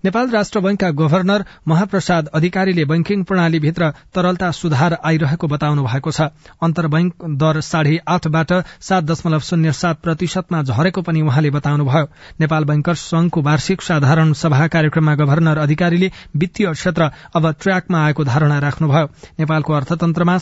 नेपाल 0.05 0.31
राष्ट्र 0.31 0.61
बैंकका 0.61 0.91
गभर्नर 0.93 1.45
महाप्रसाद 1.69 2.29
अधिकारीले 2.35 2.85
बैंकिङ 2.85 3.23
प्रणालीभित्र 3.25 3.91
तरलता 4.15 4.51
सुधार 4.53 4.97
आइरहेको 5.05 5.47
बताउनु 5.49 5.83
भएको 5.85 6.11
छ। 6.13 6.21
अन्तर 6.63 6.87
बैंक 6.95 7.25
दर 7.39 7.61
साढे 7.63 7.99
आठबाट 8.09 8.53
सात 8.83 9.05
दशमलव 9.05 9.41
शून्य 9.41 9.73
सात 9.73 10.01
प्रतिशतमा 10.03 10.63
झरेको 10.65 11.03
पनि 11.03 11.21
उहाँले 11.23 11.51
बताउनुभयो। 11.53 12.07
नेपाल 12.41 12.65
बैंकर्स 12.65 13.01
संघको 13.07 13.43
वार्षिक 13.43 13.83
साधारण 13.83 14.33
सभा 14.35 14.67
कार्यक्रममा 14.69 15.15
गभर्नर 15.15 15.59
अधिकारीले 15.61 16.11
वित्तीय 16.37 16.73
क्षेत्र 16.73 17.11
अब 17.37 17.51
ट्र्याकमा 17.63 18.05
आएको 18.05 18.25
धारणा 18.25 18.59
राख्नुभयो। 18.59 19.07
नेपालको 19.39 19.73
अर्थतन्त्रमा 19.73 20.39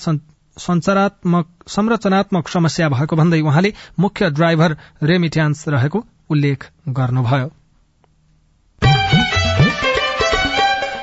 संरचनात्मक 1.69 2.49
समस्या 2.49 2.89
भएको 2.89 3.17
भन्दै 3.17 3.41
उहाँले 3.43 3.73
मुख्य 3.99 4.31
ड्राइभर 4.33 4.77
रेमिट्यान्स 5.05 5.69
रहेको 5.69 6.05
उल्लेख 6.31 6.71
गर्नुभयो। 6.89 7.60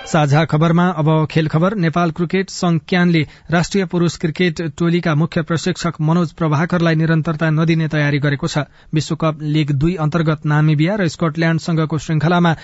साझा 0.08 0.44
खबरमा 0.46 0.84
अब 0.98 1.08
खेल 1.32 1.48
खबर। 1.48 1.74
नेपाल 1.78 2.12
क्रिकेट 2.12 2.50
संघ 2.50 2.80
क्यानले 2.90 3.22
राष्ट्रिय 3.52 3.86
पुरूष 3.86 4.18
क्रिकेट 4.18 4.62
टोलीका 4.80 5.16
मुख्य 5.16 5.42
प्रशिक्षक 5.42 6.00
मनोज 6.02 6.32
प्रभाकरलाई 6.34 6.96
निरन्तरता 6.96 7.50
नदिने 7.52 7.88
तयारी 7.88 8.20
गरेको 8.20 8.48
छ। 8.48 8.64
विश्वकप 8.94 9.42
लीग 9.56 9.72
दुई 9.76 9.96
अन्तर्गत 10.00 10.46
नामिबिया 10.46 10.96
र 10.96 11.08
स्कटल्याण्डसँगको 11.10 11.98
श्रृंखलामा 12.00 12.56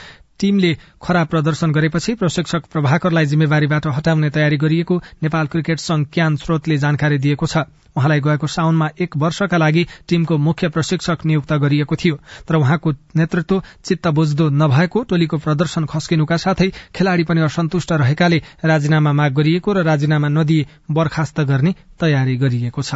टीमले 0.43 0.71
खराब 1.01 1.27
प्रदर्शन 1.27 1.71
गरेपछि 1.71 2.13
प्रशिक्षक 2.15 2.65
प्रभाकरलाई 2.71 3.25
जिम्मेवारीबाट 3.25 3.88
हटाउने 3.88 4.29
तयारी 4.29 4.57
गरिएको 4.57 4.95
नेपाल 5.23 5.47
क्रिकेट 5.47 5.79
संघ 5.79 6.05
क्यान 6.13 6.35
स्रोतले 6.35 6.77
जानकारी 6.77 7.17
दिएको 7.17 7.47
छ। 7.47 7.57
उहाँलाई 7.95 8.19
गएको 8.19 8.47
साउनमा 8.47 8.89
एक 9.00 9.17
वर्षका 9.17 9.57
लागि 9.57 9.83
टीमको 10.09 10.38
मुख्य 10.38 10.69
प्रशिक्षक 10.69 11.17
नियुक्त 11.25 11.53
गरिएको 11.53 11.95
थियो। 11.95 12.15
तर 12.50 12.55
उहाँको 12.55 12.91
नेतृत्व 13.15 13.62
चित्त 13.85 14.07
बुझ्दो 14.07 14.50
नभएको 14.50 15.03
टोलीको 15.03 15.38
प्रदर्शन 15.38 15.85
खस्किनुका 15.85 16.38
साथै 16.38 16.69
खेलाड़ी 16.95 17.23
पनि 17.23 17.41
असन्तुष्ट 17.41 17.91
रहेकाले 17.93 18.41
राजीनामा 18.65 19.12
माग 19.13 19.31
गरिएको 19.33 19.73
र 19.73 19.83
राजीनामा 19.85 20.27
नदिए 20.27 20.65
बर्खास्त 20.91 21.41
गर्ने 21.41 21.71
तयारी 22.00 22.35
गरिएको 22.38 22.81
छ। 22.81 22.91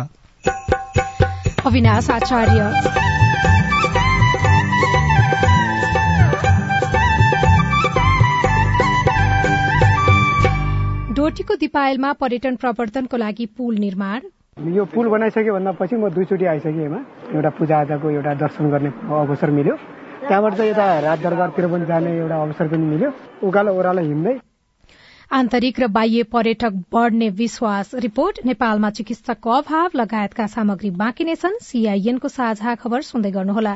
डोटीको 11.27 11.55
दिपायलमा 11.59 12.09
पर्यटन 12.23 12.55
प्रवर्धनको 12.55 13.17
लागि 13.19 13.45
पुल 13.59 13.75
निर्माण। 13.77 14.19
यो 14.75 14.83
पुल 14.87 15.07
बनाइसके 15.11 15.51
भन्दा 15.51 15.71
पछि 15.75 15.95
म 15.99 16.07
दुईचोटि 16.15 16.45
आइसकेँ 16.47 16.71
यसमा 16.79 16.99
एउटा 17.35 17.49
पूजाआजाको 17.59 18.09
एउटा 18.09 18.33
दर्शन 18.47 18.69
गर्ने 18.71 18.91
अवसर 19.11 19.51
मिल्यो। 19.51 19.75
त्यहाँबाट 20.23 20.53
चाहिँ 20.55 20.71
यता 20.71 20.85
राज 21.03 21.19
दरबारतिर 21.23 21.67
पनि 21.67 21.85
जाने 21.85 22.15
एउटा 22.15 22.37
अवसर 22.47 22.67
पनि 22.71 22.85
मिल्यो। 22.93 23.11
उकालो 23.43 23.71
ओह्रालो 23.75 24.01
हिँड्दै। 24.07 24.35
आन्तरिक 25.31 25.75
र 25.79 25.87
बाह्य 25.91 26.23
पर्यटक 26.31 26.73
बढ़ने 26.95 27.29
विश्वास 27.43 27.87
रिपोर्ट 28.07 28.35
नेपालमा 28.47 28.89
चिकित्सकको 28.95 29.49
अभाव 29.51 29.99
लगायतका 29.99 30.47
सामग्री 30.47 30.95
बाँकी 30.95 31.23
नै 31.27 31.35
छन्। 31.35 31.59
सीआईएनको 31.59 32.27
साझा 32.31 32.75
खबर 32.79 33.01
सुन्दै 33.03 33.31
गर्नुहोला। 33.35 33.75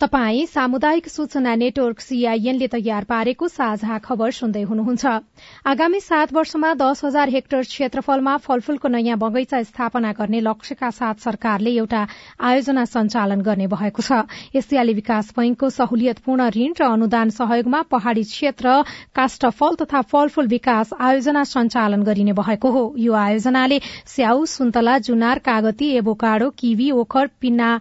तपाई 0.00 0.44
सामुदायिक 0.46 1.08
सूचना 1.08 1.54
नेटवर्क 1.54 2.00
सीआईएनले 2.00 2.66
तयार 2.72 3.04
पारेको 3.04 3.48
साझा 3.48 3.96
खबर 3.98 4.30
सुन्दै 4.32 4.62
हुनुहुन्छ। 4.62 5.04
आगामी 5.66 6.00
सात 6.00 6.32
वर्षमा 6.32 6.70
दस 6.74 7.04
हजार 7.04 7.28
हेक्टर 7.28 7.60
क्षेत्रफलमा 7.64 8.36
फलफूलको 8.38 8.88
नयाँ 8.88 9.18
बगैंचा 9.18 9.60
स्थापना 9.62 10.12
गर्ने 10.12 10.40
लक्ष्यका 10.40 10.90
साथ 10.90 11.20
सरकारले 11.20 11.74
एउटा 11.76 12.06
आयोजना 12.42 12.84
सञ्चालन 12.86 13.40
गर्ने 13.42 13.66
भएको 13.66 14.02
छ। 14.02 14.22
एसियाली 14.56 14.94
विकास 14.94 15.32
बैंकको 15.36 15.70
सहुलियतपूर्ण 15.70 16.48
ऋण 16.56 16.72
र 16.80 16.88
अनुदान 16.88 17.36
सहयोगमा 17.36 17.82
पहाड़ी 17.92 18.24
क्षेत्र 18.32 18.80
काष्ठफल 19.14 19.80
तथा 19.84 20.04
फलफूल 20.08 20.52
विकास 20.56 20.96
आयोजना 21.02 21.44
सञ्चालन 21.52 22.08
गरिने 22.08 22.40
भएको 22.40 22.70
हो। 22.72 22.84
यो 22.98 23.20
आयोजनाले 23.20 23.80
स्याउ 24.08 24.44
सुन्तला 24.48 24.98
जुनार 25.04 25.44
कागती 25.44 25.94
एबोकाडो 25.96 26.50
किवी 26.58 26.90
ओखर 26.98 27.36
पिना 27.40 27.72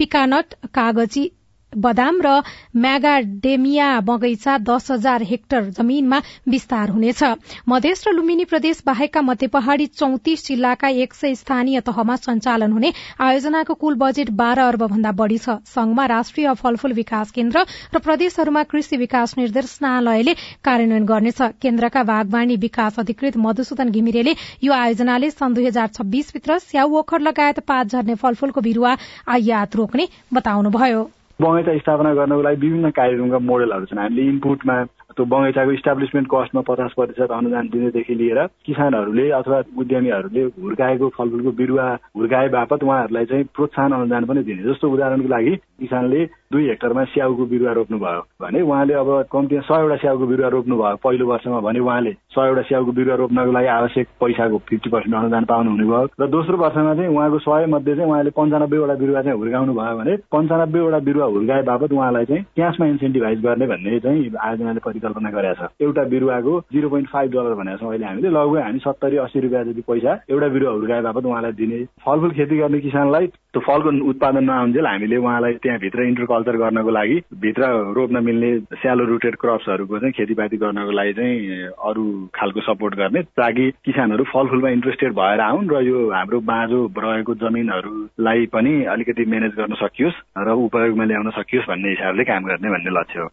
पिकानट 0.00 0.54
कागजी 0.74 1.30
बदाम 1.78 2.20
र 2.22 2.34
म्यागाडेमिया 2.76 3.88
बगैंचा 4.02 4.56
दस 4.60 4.90
हजार 4.90 5.22
हेक्टर 5.24 5.64
जमीनमा 5.72 6.18
विस्तार 6.48 6.90
हुनेछ। 6.90 7.22
मधेस 7.68 8.04
र 8.06 8.12
लुम्बिनी 8.12 8.44
प्रदेश 8.44 8.82
बाहेकका 8.86 9.22
मध्य 9.22 9.46
पहाड़ी 9.48 9.86
चौतिस 9.88 10.46
जिल्लाका 10.46 10.88
एक 10.98 11.14
सय 11.14 11.34
स्थानीय 11.34 11.80
तहमा 11.82 12.16
सञ्चालन 12.18 12.72
हुने 12.72 12.92
आयोजनाको 13.20 13.74
कुल 13.76 13.94
बजेट 13.98 14.30
बाह्र 14.32 14.60
अर्ब 14.62 14.86
भन्दा 14.86 15.12
बढ़ी 15.12 15.38
छ। 15.38 15.58
संघमा 15.68 16.06
राष्ट्रिय 16.08 16.52
फलफूल 16.54 16.92
विकास 16.94 17.30
केन्द्र 17.30 17.64
र 17.94 17.98
प्रदेशहरूमा 18.00 18.62
कृषि 18.64 18.96
विकास 18.96 19.36
निर्देशनालयले 19.38 20.34
कार्यान्वयन 20.64 21.04
गर्नेछ। 21.04 21.40
केन्द्रका 21.62 22.02
बागवानी 22.04 22.56
विकास 22.58 22.98
अधिकृत 22.98 23.36
मधुसूदन 23.38 23.90
घिमिरेले 23.90 24.34
यो 24.62 24.72
आयोजनाले 24.72 25.30
सन् 25.30 25.54
दुई 25.54 25.66
हजार 25.66 25.88
छब्बीसभित्र 25.94 26.58
स्याउ 26.60 26.98
ओखर 26.98 27.20
लगायत 27.20 27.60
पात 27.68 27.86
झर्ने 27.88 28.14
फलफूलको 28.16 28.60
बिरूवा 28.60 28.96
आयात 29.28 29.76
रोक्ने 29.76 30.08
बताउनुभयो। 30.34 31.08
बगैँचा 31.40 31.76
स्थापना 31.78 32.12
गर्नको 32.14 32.42
लागि 32.42 32.58
विभिन्न 32.60 32.90
कार्यक्रमका 32.90 33.38
मोडेलहरू 33.38 33.86
छन्। 33.86 33.98
हामीले 33.98 34.22
इनपुटमा 34.28 34.74
त्यो 35.14 35.24
बगैँचाको 35.24 35.72
इस्टाब्लिसमेन्ट 35.72 36.28
कस्टमा 36.34 36.60
पचास 36.66 36.92
प्रतिशत 36.98 37.30
अनुदान 37.30 37.68
दिनेदेखि 37.70 38.14
लिएर 38.14 38.38
किसानहरूले 38.66 39.26
अथवा 39.38 39.58
उद्यमीहरूले 39.78 40.42
हुर्काएको 40.58 41.08
फलफुलको 41.14 41.50
बिरुवा 41.54 41.86
हुर्काए 42.18 42.48
बापत 42.58 42.82
उहाँहरूलाई 42.82 43.26
चाहिँ 43.30 43.44
प्रोत्साहन 43.54 43.92
अनुदान 43.92 44.24
पनि 44.26 44.42
दिने 44.42 44.62
जस्तो 44.66 44.90
उदाहरणको 44.90 45.28
लागि 45.28 45.54
किसानले 45.78 46.24
दुई 46.52 46.68
हेक्टरमा 46.68 47.04
स्याउको 47.12 47.44
बिरुवा 47.46 47.72
रोप्नुभयो 47.78 48.20
भने 48.42 48.60
उहाँले 48.62 48.94
अब 48.94 49.08
कम्तीमा 49.32 49.62
सयवटा 49.68 49.96
स्याउको 49.96 50.26
बिरुवा 50.26 50.48
रोप्नुभयो। 50.48 50.96
पहिलो 51.04 51.26
वर्षमा 51.26 51.60
भने 51.60 51.80
उहाँले 51.80 52.12
सयवटा 52.32 52.62
स्याउको 52.68 52.92
बिरुवा 52.98 53.16
रोप्नको 53.20 53.52
लागि 53.52 53.66
आवश्यक 53.68 54.06
पैसाको 54.20 54.58
फिफ्टी 54.68 54.90
पर्सेन्ट 54.90 55.16
अनुदान 55.16 55.44
पाउनुहुने 55.44 55.84
भयो 55.84 56.04
र 56.20 56.26
दोस्रो 56.26 56.56
वर्षमा 56.56 56.94
चाहिँ 56.94 57.10
उहाँको 57.16 57.38
सय 57.38 57.66
मध्ये 57.68 57.94
चाहिँ 57.96 58.10
उहाँले 58.10 58.30
पन्चानब्बेवटा 58.38 58.94
बिरुवा 59.02 59.22
चाहिँ 59.22 59.38
हुर्काउनु 59.38 59.72
भयो 59.80 59.96
भने 59.98 60.16
पन्चानब्बेवटा 60.32 60.98
बिरुवा 61.08 61.26
हुर्काए 61.36 61.62
बापत 61.68 61.92
उहाँलाई 61.92 62.24
चाहिँ 62.24 62.44
क्यासमा 62.56 62.86
इन्सेन्टिभाइज 62.86 63.40
गर्ने 63.44 63.66
भन्ने 63.66 63.98
चाहिँ 64.00 64.30
आयोजनाले 64.40 64.80
परिकल्पना 64.88 65.30
गरेका 65.36 65.68
छ। 65.68 65.70
एउटा 65.84 66.04
बिरुवाको 66.14 66.58
जिरो 66.72 66.88
पोइन्ट 66.88 67.08
फाइभ 67.08 67.30
डलर 67.32 67.54
भनेको 67.60 67.78
छौँ 67.78 67.90
अहिले 67.92 68.06
हामीले 68.06 68.28
लगभग 68.28 68.58
हामी 68.64 68.78
सत्तरी 68.88 69.16
अस्सी 69.26 69.40
रुपियाँ 69.40 69.64
जति 69.68 69.82
पैसा 69.84 70.12
एउटा 70.30 70.48
बिरुवा 70.48 70.72
हुर्काए 70.72 71.02
बापत 71.08 71.24
उहाँलाई 71.28 71.52
दिने। 71.60 71.84
फलफुल 72.06 72.30
खेती 72.40 72.56
गर्ने 72.58 72.80
किसानलाई 72.80 73.26
त्यो 73.26 73.60
फलको 73.68 73.90
उत्पादन 74.10 74.44
नआउन्जेल 74.44 74.86
हामीले 74.86 75.16
उहाँलाई 75.16 75.54
त्यहाँभित्र 75.62 76.06
इन्टरकल्चर 76.38 76.56
गर्नको 76.58 76.90
लागि 76.90 77.16
भित्र 77.40 77.66
रोप्न 77.96 78.22
मिल्ने 78.24 78.50
स्यालो 78.78 79.04
रुटेड 79.04 79.36
क्रप्सहरूको 79.36 79.98
चाहिँ 79.98 80.12
खेतीपाती 80.12 80.56
गर्नको 80.56 80.90
लागि 80.90 81.12
चाहिँ 81.12 81.66
अरू 81.88 82.04
खालको 82.34 82.60
सपोर्ट 82.60 82.94
गर्ने 82.94 83.22
ताकि 83.22 83.70
किसानहरू 83.84 84.24
फलफुलमा 84.24 84.68
इन्ट्रेस्टेड 84.68 85.12
भएर 85.12 85.40
आउन् 85.40 85.70
र 85.70 85.82
यो 85.82 85.98
हाम्रो 86.10 86.40
बाँझो 86.40 86.80
रहेको 86.98 87.34
जमिनहरूलाई 87.42 88.46
पनि 88.54 88.72
अलिकति 88.94 89.24
म्यानेज 89.24 89.52
गर्न 89.58 89.74
सकियोस् 89.82 90.22
र 90.38 90.48
उपयोगमा 90.68 91.04
ल्याउन 91.04 91.30
सकियोस् 91.38 91.68
भन्ने 91.68 91.90
हिसाबले 91.90 92.24
काम 92.24 92.44
गर्ने 92.44 92.70
भन्ने 92.70 92.90
लक्ष्य 93.00 93.20
हो। 93.20 93.28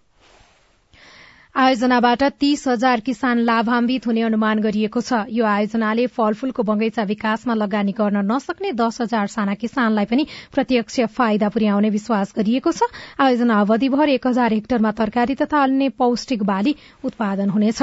आयोजनाबाट 1.56 2.24
तीस 2.40 2.68
हजार 2.68 3.00
किसान 3.00 3.40
लाभान्वित 3.40 4.08
हुने 4.08 4.22
अनुमान 4.22 4.60
गरिएको 4.60 5.02
छ। 5.02 5.20
यो 5.32 5.46
आयोजनाले 5.48 6.08
फलफूलको 6.12 6.64
बगैंचा 6.70 7.04
विकासमा 7.12 7.56
लगानी 7.56 7.92
गर्न 8.00 8.24
नसक्ने 8.32 8.72
दस 8.76 9.02
हजार 9.02 9.28
साना 9.32 9.54
किसानलाई 9.56 10.06
पनि 10.06 10.26
प्रत्यक्ष 10.52 11.00
फाइदा 11.16 11.50
पुर्याउने 11.56 11.90
विश्वास 11.96 12.36
गरिएको 12.36 12.76
छ। 12.76 12.92
आयोजना 13.20 13.60
अवधिभर 13.62 14.10
एक 14.18 14.28
हजार 14.28 14.54
हेक्टरमा 14.54 14.92
तरकारी 15.00 15.36
तथा 15.38 15.64
अन्य 15.64 15.90
पौष्टिक 15.96 16.44
बाली 16.44 16.76
उत्पादन 17.04 17.50
हुनेछ। 17.50 17.82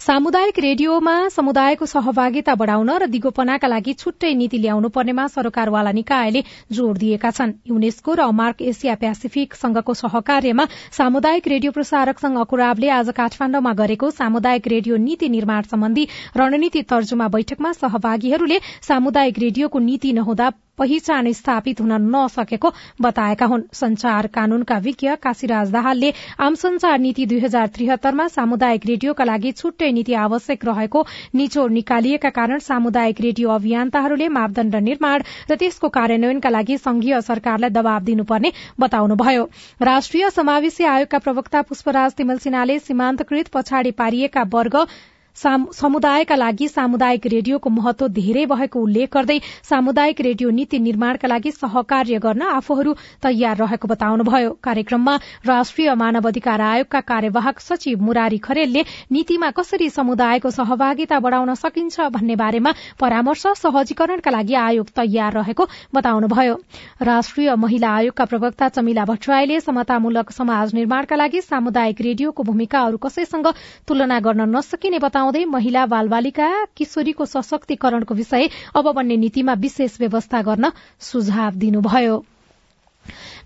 सामुदायिक 0.00 0.58
रेडियोमा 0.58 1.12
समुदायको 1.28 1.86
सहभागिता 1.86 2.54
बढ़ाउन 2.54 2.90
र 2.94 3.06
दिगोपनाका 3.08 3.68
लागि 3.68 3.92
छुट्टै 3.94 4.32
नीति 4.34 4.58
ल्याउनु 4.58 4.88
पर्नेमा 4.88 5.26
सरकारवाला 5.28 5.92
निकायले 5.92 6.42
जोड़ 6.70 6.96
दिएका 6.98 7.30
छन्। 7.30 7.54
युनेस्को 7.66 8.14
र 8.14 8.26
अमार्क 8.26 8.60
एसिया 8.64 8.94
प्यासिफिक 8.96 9.54
संघको 9.54 9.94
सहकार्यमा 9.94 10.66
सामुदायिक 10.92 11.48
रेडियो 11.48 11.72
प्रसारक 11.72 12.18
संघ 12.18 12.36
अकुराबले 12.38 12.88
आज 12.92 13.10
काठमाण्डुमा 13.16 13.72
गरेको 13.80 14.10
सामुदायिक 14.12 14.68
रेडियो 14.68 14.96
नीति 15.00 15.28
निर्माण 15.28 15.72
सम्बन्धी 15.72 16.06
रणनीति 16.36 16.82
तर्जुमा 16.92 17.28
बैठकमा 17.30 17.72
सहभागीहरूले 17.74 18.60
सामुदायिक 18.82 19.38
रेडियोको 19.38 19.78
नीति 19.88 20.12
नहुँदा 20.12 20.52
पहिचान 20.78 21.32
स्थापित 21.32 21.80
हुन 21.80 21.92
नसकेको 22.06 22.72
बताएका 23.00 23.46
हुन्। 23.46 23.62
संचार 23.74 24.26
कानूनका 24.34 24.78
विज्ञ 24.78 25.14
काशीराज 25.22 25.70
दाहालले 25.72 26.12
आम 26.40 26.54
संचार 26.56 26.98
नीति 26.98 27.26
दुई 27.26 27.38
हजार 27.40 27.66
त्रिहत्तरमा 27.74 28.26
सामुदायिक 28.28 28.86
रेडियोका 28.86 29.24
लागि 29.24 29.52
छुट्टै 29.54 29.90
नीति 29.92 30.14
आवश्यक 30.16 30.64
रहेको 30.64 31.04
निचोड़ 31.34 31.70
निकालिएका 31.72 32.30
कारण 32.30 32.58
सामुदायिक 32.60 33.20
रेडियो 33.20 33.50
अभियन्ताहरूले 33.50 34.28
मापदण्ड 34.30 34.76
निर्माण 34.84 35.22
र 35.50 35.56
त्यसको 35.56 35.88
कार्यान्वयनका 35.96 36.50
लागि 36.50 36.78
संघीय 36.78 37.20
सरकारलाई 37.22 37.70
दबाव 37.70 38.02
दिनुपर्ने 38.04 38.52
बताउनुभयो। 38.80 39.48
राष्ट्रिय 39.82 40.30
समावेशी 40.30 40.84
आयोगका 40.86 41.18
प्रवक्ता 41.18 41.62
पुष्पराज 41.62 42.14
तिमल 42.14 42.38
सिन्हाले 42.38 42.78
सीमान्तकृत 42.80 43.48
पछाडि 43.54 43.90
पारिएका 43.98 44.42
वर्ग 44.52 44.76
समुदायका 45.36 46.34
लागि 46.36 46.68
सामुदायिक 46.68 47.26
रेडियोको 47.26 47.70
महत्व 47.70 48.08
धेरै 48.10 48.44
भएको 48.46 48.80
उल्लेख 48.80 49.10
गर्दै 49.14 49.38
सामुदायिक 49.68 50.20
रेडियो 50.20 50.50
नीति 50.50 50.78
निर्माणका 50.80 51.28
लागि 51.28 51.50
सहकार्य 51.52 52.18
गर्न 52.18 52.42
आफूहरू 52.50 52.94
तयार 53.22 53.56
रहेको 53.56 53.88
बताउनुभयो। 53.88 54.50
कार्यक्रममा 54.62 55.14
राष्ट्रिय 55.46 55.94
मानव 55.96 56.28
अधिकार 56.28 56.60
आयोगका 56.62 57.00
कार्यवाहक 57.02 57.60
सचिव 57.60 58.02
मुरारी 58.02 58.38
खरेलले 58.40 58.84
नीतिमा 59.12 59.50
कसरी 59.52 59.88
समुदायको 59.90 60.50
सहभागिता 60.52 61.18
बढ़ाउन 61.20 61.54
सकिन्छ 61.56 62.08
भन्ने 62.16 62.36
बारेमा 62.36 62.72
परामर्श 63.00 63.46
सहजीकरणका 63.58 64.30
लागि 64.30 64.54
आयोग 64.56 64.88
तयार 64.96 65.32
रहेको 65.34 65.68
बताउनुभयो। 65.94 66.54
राष्ट्रिय 67.02 67.54
महिला 67.56 67.90
आयोगका 67.90 68.24
प्रवक्ता 68.24 68.68
चमिला 68.70 69.04
भट्टराईले 69.04 69.60
समतामूलक 69.60 70.30
समाज 70.32 70.74
निर्माणका 70.74 71.16
लागि 71.16 71.40
सामुदायिक 71.42 72.00
रेडियोको 72.00 72.42
भूमिका 72.42 72.80
अरू 72.80 72.96
कसैसँग 72.98 73.52
तुलना 73.88 74.20
गर्न 74.20 74.48
नसकिने 74.56 74.98
बताउनु 74.98 75.24
बताउँदै 75.26 75.44
महिला 75.50 75.82
बालबालिका 75.90 76.48
किशोरीको 76.76 77.24
सशक्तिकरणको 77.26 78.14
विषय 78.14 78.48
अब 78.74 78.86
बन्ने 78.94 79.16
नीतिमा 79.18 79.54
विशेष 79.58 79.98
व्यवस्था 80.00 80.42
गर्न 80.42 80.70
सुझाव 81.02 81.52
दिनुभयो। 81.58 82.16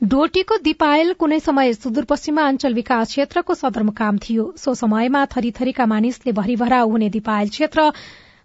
डोटीको 0.05 0.57
दिपायल 0.61 1.13
कुनै 1.17 1.39
समय 1.41 1.73
सुदूरपश्चिमाञ्चल 1.73 2.75
विकास 2.75 3.09
क्षेत्रको 3.09 3.55
सदरमुकाम 3.55 4.19
थियो। 4.19 4.45
सो 4.57 4.75
समयमा 4.75 5.25
थरीथरीका 5.33 5.87
मानिसले 5.87 6.33
भरिभराउ 6.33 6.91
हुने 6.91 7.09
दिपायल 7.09 7.49
क्षेत्र 7.49 7.93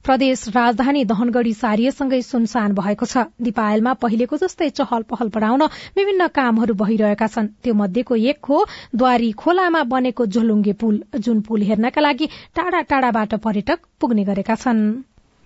प्रदेश 0.06 0.48
राजधानी 0.56 1.04
दहनगढ़ी 1.06 1.54
सारिएसँगै 1.56 2.22
सुनसान 2.22 2.74
भएको 2.74 3.06
छ। 3.06 3.24
दिपायलमा 3.42 3.94
पहिलेको 3.98 4.38
जस्तै 4.38 4.70
चहल 4.70 5.02
पहल 5.04 5.30
बढ़ाउन 5.34 5.64
विभिन्न 5.98 6.28
कामहरू 6.30 6.74
भइरहेका 6.76 7.28
छन्। 7.28 7.48
त्यो 7.64 7.74
मध्येको 7.74 8.16
एक 8.16 8.46
हो 8.46 8.58
द्वारी 8.96 9.32
खोलामा 9.34 9.84
बनेको 9.90 10.26
झोलुङ्गे 10.28 10.74
पुल। 10.74 11.04
जुन 11.20 11.42
पुल 11.42 11.62
हेर्नका 11.62 12.02
लागि 12.02 12.30
टाढा 12.56 12.82
टाढाबाट 12.86 13.34
पर्यटक 13.42 13.80
पुग्ने 14.00 14.24
गरेका 14.24 14.56
छन्। 14.56 14.82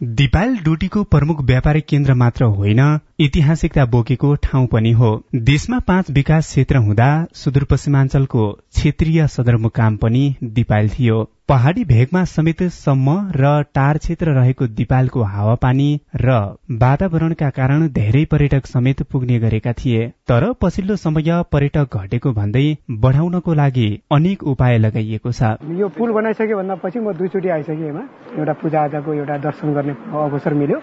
दिपायल 0.02 0.58
डोटीको 0.63 1.04
प्रमुख 1.13 1.41
व्यापारिक 1.43 1.86
केन्द्र 1.86 2.13
मात्र 2.15 2.45
होइन 2.58 2.82
ऐतिहासिकता 3.19 3.84
बोकेको 3.86 4.34
ठाउँ 4.43 4.67
पनि 4.67 4.91
हो। 4.91 5.10
देशमा 5.47 5.77
पाँच 5.88 6.10
विकास 6.12 6.47
क्षेत्र 6.47 6.77
हुँदा 6.77 7.08
सुदूरपश्चिमाञ्चलको 7.36 8.43
क्षेत्रीय 8.51 9.25
सदरमुकाम 9.27 9.95
पनि 9.97 10.21
दिपायल 10.43 10.89
थियो। 10.89 11.17
पहाड़ी 11.49 11.84
भेगमा 11.86 12.23
समेत 12.25 12.62
सम्म 12.73 13.15
र 13.36 13.51
टार 13.75 13.97
क्षेत्र 13.97 14.34
रहेको 14.34 14.67
दिपालको 14.69 15.23
हावापानी 15.23 15.89
र 16.15 16.38
वातावरणका 16.84 17.49
कारण 17.49 17.88
धेरै 17.89 18.23
पर्यटक 18.32 18.67
समेत 18.67 19.03
पुग्ने 19.12 19.39
गरेका 19.39 19.73
थिए। 19.73 20.08
तर 20.27 20.51
पछिल्लो 20.62 20.95
समय 20.97 21.43
पर्यटक 21.51 21.97
घटेको 21.97 22.32
भन्दै 22.32 22.65
बढ़ाउनको 23.03 23.53
लागि 23.53 23.89
अनेक 24.12 24.43
उपाय 24.45 24.77
लगाइएको 24.77 25.32
छ। 25.32 25.51
यो 25.82 25.88
पुल 25.99 26.12
बनाइसके 26.13 26.55
भन्दा 26.55 26.75
पछि 26.86 26.99
म 26.99 27.13
दुईचोटि 27.19 27.49
आइसकेँ 27.49 27.91
एउटा 28.39 28.53
पूजा 28.63 28.84
आजाको 28.84 29.13
एउटा 29.13 29.38
दर्शन 29.43 29.73
गर्ने 29.73 29.99
अवसर 30.23 30.53
मिल्यो। 30.53 30.82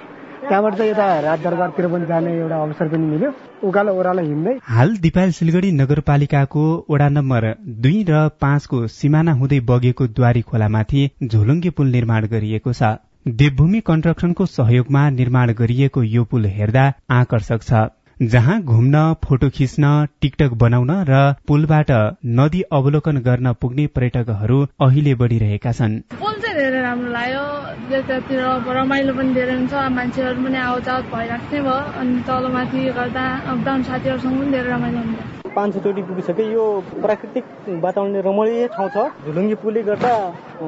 त्यहाँबाट 0.49 0.75
चाहिँ 0.77 0.91
यता 0.91 1.07
राज 1.21 1.43
दरबारतिर 1.43 1.87
पनि 1.93 2.07
जाने 2.07 2.33
एउटा 2.35 2.57
अवसर 2.63 2.89
पनि 2.89 3.07
मिल्यो। 3.07 3.31
उकालो 3.69 3.93
ओह्रालो 3.95 4.23
हिँड्दै। 4.23 4.55
हाल 4.65 4.97
दिपाल 4.99 5.31
सिलगढ़ी 5.39 5.71
नगरपालिकाको 5.73 6.65
वडा 6.91 7.09
नम्बर 7.09 7.43
दुई 7.83 8.05
र 8.11 8.29
पाँचको 8.41 8.87
सिमाना 8.95 9.33
हुँदै 9.41 9.61
बगेको 9.71 10.07
द्वारी 10.17 10.43
खोलामाथि 10.47 11.03
झोलुङ्गे 11.25 11.71
पुल 11.71 11.91
निर्माण 11.97 12.27
गरिएको 12.29 12.73
छ। 12.73 12.95
देवभूमि 13.27 13.81
कन्स्ट्रक्सनको 13.87 14.47
सहयोगमा 14.49 15.03
निर्माण 15.11 15.53
गरिएको 15.59 16.03
यो 16.07 16.25
पुल 16.31 16.47
हेर्दा 16.57 16.85
आकर्षक 17.13 17.63
छ। 17.63 17.85
जहाँ 18.23 18.61
घुम्न 18.63 19.03
फोटो 19.25 19.49
खिच्न 19.57 19.89
टिकटक 20.23 20.53
बनाउन 20.63 20.93
र 21.11 21.19
पुलबाट 21.49 21.91
नदी 22.39 22.63
अवलोकन 22.73 23.19
गर्न 23.27 23.53
पुग्ने 23.61 23.87
पर्यटकहरू 23.97 24.63
अहिले 24.81 25.15
बढ़िरहेका 25.17 25.73
छन्। 25.73 26.01
पुल 26.17 26.41
चाहिँ 26.41 26.57
धेरै 26.57 26.81
राम्रो 26.83 27.13
लाग्यो। 27.13 27.46
त्यतातिर 27.89 28.41
रमाइलो 28.77 29.13
पनि 29.19 29.35
धेरै 29.35 29.55
हुन्छ 29.55 29.85
मान्छेहरू 29.97 30.45
पनि 30.45 30.59
आवत 30.63 30.89
भइराख्ने 31.13 31.61
भयो 31.67 31.79
अनि 32.01 32.19
तलमाथि 32.29 32.85
गर्दा 32.99 33.27
अपडाउन 33.55 33.89
साथीहरूसँग 33.91 34.39
पनि 34.41 34.53
धेरै 34.53 34.71
रमाइलो 34.71 35.03
हुन्छ। 35.07 35.36
पाँच 35.57 35.75
छचोटि 35.75 36.03
पुगिसके 36.03 36.45
यो 36.53 36.65
प्राकृतिक 37.03 37.45
वातावरण 37.83 38.17
रमणीय 38.27 38.67
ठाउँ 38.77 38.89
छ। 38.95 39.07
झुलुङ्गी 39.27 39.55
पुलले 39.63 39.83
गर्दा 39.83 40.13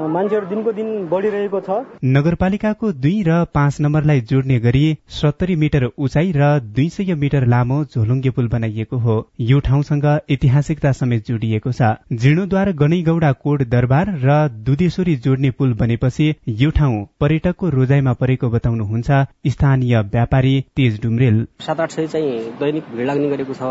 मान्छेहरू 0.09 0.47
दिनको 0.47 0.73
दिन 0.73 0.89
बढिरहेको 1.09 1.61
छ। 1.61 1.71
नगरपालिकाको 2.07 2.93
दुई 2.95 3.23
र 3.29 3.45
पाँच 3.55 3.81
नम्बरलाई 3.81 4.21
जोड्ने 4.31 4.59
गरी 4.61 4.85
सत्तरी 5.19 5.57
मिटर 5.57 5.85
उचाइ 5.99 6.33
र 6.37 6.49
दुई 6.75 6.89
सय 6.89 7.15
मिटर 7.17 7.47
लामो 7.47 7.83
झोलुङ्गे 7.85 8.31
पुल 8.31 8.49
बनाइएको 8.49 8.97
हो। 8.99 9.17
यो 9.43 9.59
ठाउँसँग 9.69 10.07
ऐतिहासिकता 10.31 10.93
समेत 10.93 11.27
जोडिएको 11.29 11.73
छ। 11.73 11.93
जीर्णोद्वार 12.15 12.73
गणैगौडा 12.81 13.33
कोट 13.45 13.63
दरबार 13.69 14.15
र 14.25 14.39
दुधेश्वरी 14.65 15.17
जोड्ने 15.27 15.51
पुल 15.59 15.73
बनेपछि 15.75 16.35
यो 16.59 16.71
ठाउँ 16.79 17.05
पर्यटकको 17.21 17.69
रोजाइमा 17.71 18.13
परेको 18.21 18.51
बताउनुहुन्छ 18.51 19.11
स्थानीय 19.49 20.01
व्यापारी 20.13 20.55
तेज 20.77 21.01
डुम्रेल। 21.03 21.47
सात 21.61 21.81
आठ 21.81 21.91
सय 21.91 22.07
चाहिँ 22.07 22.33
दैनिक 22.61 22.85
भिड 22.95 23.07
लाग्ने 23.07 23.29
गरेको 23.31 23.55
छ। 23.55 23.63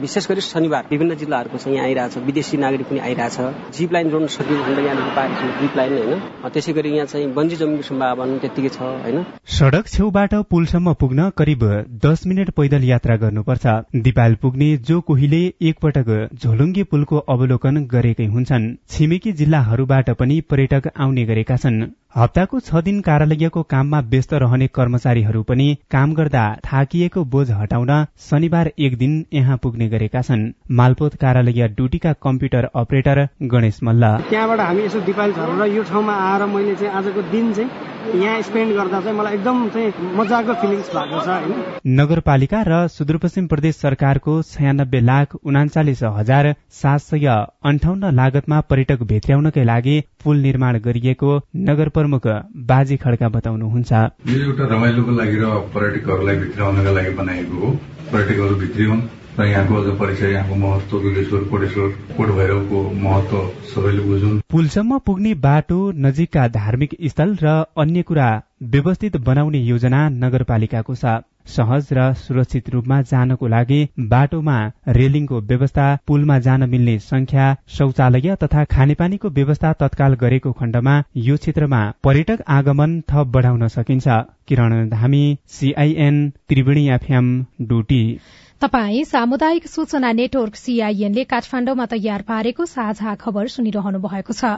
विशेष 0.00 0.28
गरी 0.28 0.40
शनिबार 0.50 0.86
विभिन्न 0.90 1.14
जिल्लाहरूको 1.16 1.58
चाहिँ 1.58 1.76
यहाँ 1.76 1.86
आइरहेछ। 1.86 2.16
विदेशी 2.26 2.56
नागरिक 2.56 2.86
पनि 2.88 3.00
आइरहेछ। 3.00 3.36
जिप 3.76 3.92
लाइन 3.92 4.10
जोड्न 4.10 4.26
सकियो 4.28 4.62
भनेर 4.62 4.84
यहाँदेखि 4.84 5.14
पाएको 5.16 5.34
छौँ 5.40 5.60
जिप 5.60 5.76
लाइन 5.76 5.92
होइन? 5.98 6.20
त्यसै 6.50 6.72
गरी 6.72 6.90
यहाँ 6.90 7.06
चाहिँ 7.06 7.32
बन्जी 7.34 7.56
जमिनको 7.56 7.82
सम्भावना 7.82 8.38
त्यत्तिकै 8.38 8.68
छ 8.68 8.80
होइन? 9.04 9.24
सड़क 9.48 9.86
छेउबाट 9.88 10.34
पुलसम्म 10.50 10.94
पुग्न 11.00 11.28
करिब 11.38 11.62
दस 12.04 12.26
मिनट 12.26 12.50
पैदल 12.50 12.84
यात्रा 12.84 13.16
गर्नुपर्छ। 13.16 13.66
दिपाल 14.00 14.34
पुग्ने 14.42 14.68
जो 14.88 15.00
कोहीले 15.02 15.42
एकपटक 15.62 16.08
झोलुङ्गे 16.34 16.82
पुलको 16.90 17.16
अवलोकन 17.30 17.84
गरेकै 17.86 18.26
हुन्छन्। 18.26 18.68
छिमेकी 18.90 19.32
जिल्लाहरूबाट 19.32 20.10
पनि 20.18 20.40
पर्यटक 20.50 20.90
आउने 20.98 21.24
गरेका 21.24 21.56
छन्। 21.56 21.82
हप्ताको 22.16 22.58
छ 22.60 22.80
दिन 22.84 22.96
कार्यालयको 23.06 23.60
काममा 23.72 23.98
व्यस्त 24.12 24.32
रहने 24.42 24.66
कर्मचारीहरू 24.76 25.42
पनि 25.50 25.66
काम 25.90 26.14
गर्दा 26.14 26.42
थाकिएको 26.64 27.22
बोझ 27.34 27.44
हटाउन 27.50 27.92
शनिबार 28.22 28.70
एक 28.86 28.96
दिन 28.98 29.12
यहाँ 29.32 29.56
पुग्ने 29.62 29.88
गरेका 29.88 30.22
छन्। 30.22 30.42
मालपोत 30.80 31.14
कार्यालय 31.20 31.68
ड्युटीका 31.76 32.12
कम्प्युटर 32.26 32.68
अपरेटर 32.82 33.22
गणेश 33.52 33.78
मल्ल। 33.82 34.10
त्यहाँबाट 34.30 34.60
हामी 34.60 34.84
यसो 34.84 35.00
दिपाली 35.06 35.32
झरेर 35.34 35.76
यो 35.76 35.82
ठाउँमा 35.92 36.14
आएर 36.24 36.46
मैले 36.54 36.74
चाहिँ 36.76 36.92
आजको 36.98 37.22
दिन 37.30 37.52
चाहिँ 37.54 37.70
यहाँ 38.14 38.40
स्पेन्ड 38.42 38.74
गर्दा 38.74 39.00
चाहिँ 39.00 39.16
मलाई 39.18 39.34
एकदम 39.34 39.68
चाहिँ 39.68 40.14
मजाको 40.16 40.54
फिलिङ्स 40.60 40.88
भएको 40.94 41.20
छ 41.20 41.28
होइन। 41.28 41.52
नगरपालिका 42.00 42.62
र 42.62 42.72
सुदूरपश्चिम 42.88 43.46
प्रदेश 43.46 43.76
सरकारको 43.76 44.32
छयानब्बे 44.50 45.00
लाख 45.00 45.34
उनाचालिस 45.44 46.02
हजार 46.18 46.54
सात 46.80 47.00
सय 47.00 47.28
अन्ठाउन्न 47.64 48.10
लागतमा 48.14 48.60
पर्यटक 48.70 49.02
भेट्याउनकै 49.12 49.64
लागि 49.64 49.96
पुल 50.24 50.36
निर्माण 50.40 50.78
गरिएको 50.80 51.30
नगर 51.68 51.88
प्रमुख 51.90 52.26
बाजी 52.66 52.96
खड्का 52.96 53.28
बताउनुहुन्छ। 53.28 53.92
यो 54.26 54.42
एउटा 54.42 54.64
रमाइलोको 54.74 55.12
लागि 55.12 55.36
र 55.36 55.54
पर्यटकहरूलाई 55.74 56.36
भित्राउनका 56.36 56.90
लागि 56.90 57.14
बनाएको 57.14 57.54
हो। 57.62 57.72
पर्यटकहरू 58.12 58.54
भित्रिउन् 58.56 59.00
र 59.38 59.46
यहाँको 59.46 59.74
अझ 59.76 59.96
परिचय 59.98 60.32
यहाँको 60.32 60.54
महत्व 60.56 60.98
दुधेश्वर 61.00 61.44
कोटेश्वर 61.50 61.88
कोट 62.16 62.28
भैरवको 62.36 62.82
महत्व 63.02 63.38
सबैले 63.70 64.02
बुझुन् 64.02 64.40
पुलसम्म 64.50 64.98
पुग्ने 65.06 65.34
बाटो 65.46 65.80
नजिकका 66.04 66.46
धार्मिक 66.50 66.96
स्थल 67.06 67.36
र 67.42 67.56
अन्य 67.78 68.02
कुरा 68.02 68.30
व्यवस्थित 68.74 69.16
बनाउने 69.26 69.58
योजना 69.64 70.08
नगरपालिकाको 70.22 70.94
छ 70.94 71.18
सहज 71.50 71.86
र 71.92 72.02
सुरक्षित 72.14 72.68
रूपमा 72.70 73.00
जानको 73.10 73.46
लागि 73.46 73.78
बाटोमा 74.08 74.56
रेलिङको 74.96 75.40
व्यवस्था 75.50 75.86
पुलमा 76.06 76.38
जान 76.46 76.68
मिल्ने 76.70 76.98
संख्या 76.98 77.46
शौचालय 77.76 78.36
तथा 78.42 78.64
खानेपानीको 78.74 79.30
व्यवस्था 79.38 79.72
तत्काल 79.80 80.14
गरेको 80.22 80.52
खण्डमा 80.60 80.94
यो 81.28 81.36
क्षेत्रमा 81.36 81.80
पर्यटक 82.04 82.44
आगमन 82.58 83.00
थप 83.10 83.32
बढाउन 83.36 83.66
सकिन्छ। 83.68 84.20
Kiran 84.48 84.88
Dhami 84.88 85.24
CIN 85.48 86.20
Triveni 86.48 86.88
FM 86.90 87.26
Doti. 87.62 88.02
तपाई 88.60 89.04
सामुदायिक 89.04 89.66
सूचना 89.66 90.12
नेटवर्क 90.12 90.56
सीआईएनले 90.56 91.22
काठमाण्डुमा 91.24 91.86
तयार 91.86 92.22
पारेको 92.22 92.64
साझा 92.64 93.14
खबर 93.14 93.48
सुनिरहनु 93.48 93.98
भएको 93.98 94.32
छ। 94.32 94.50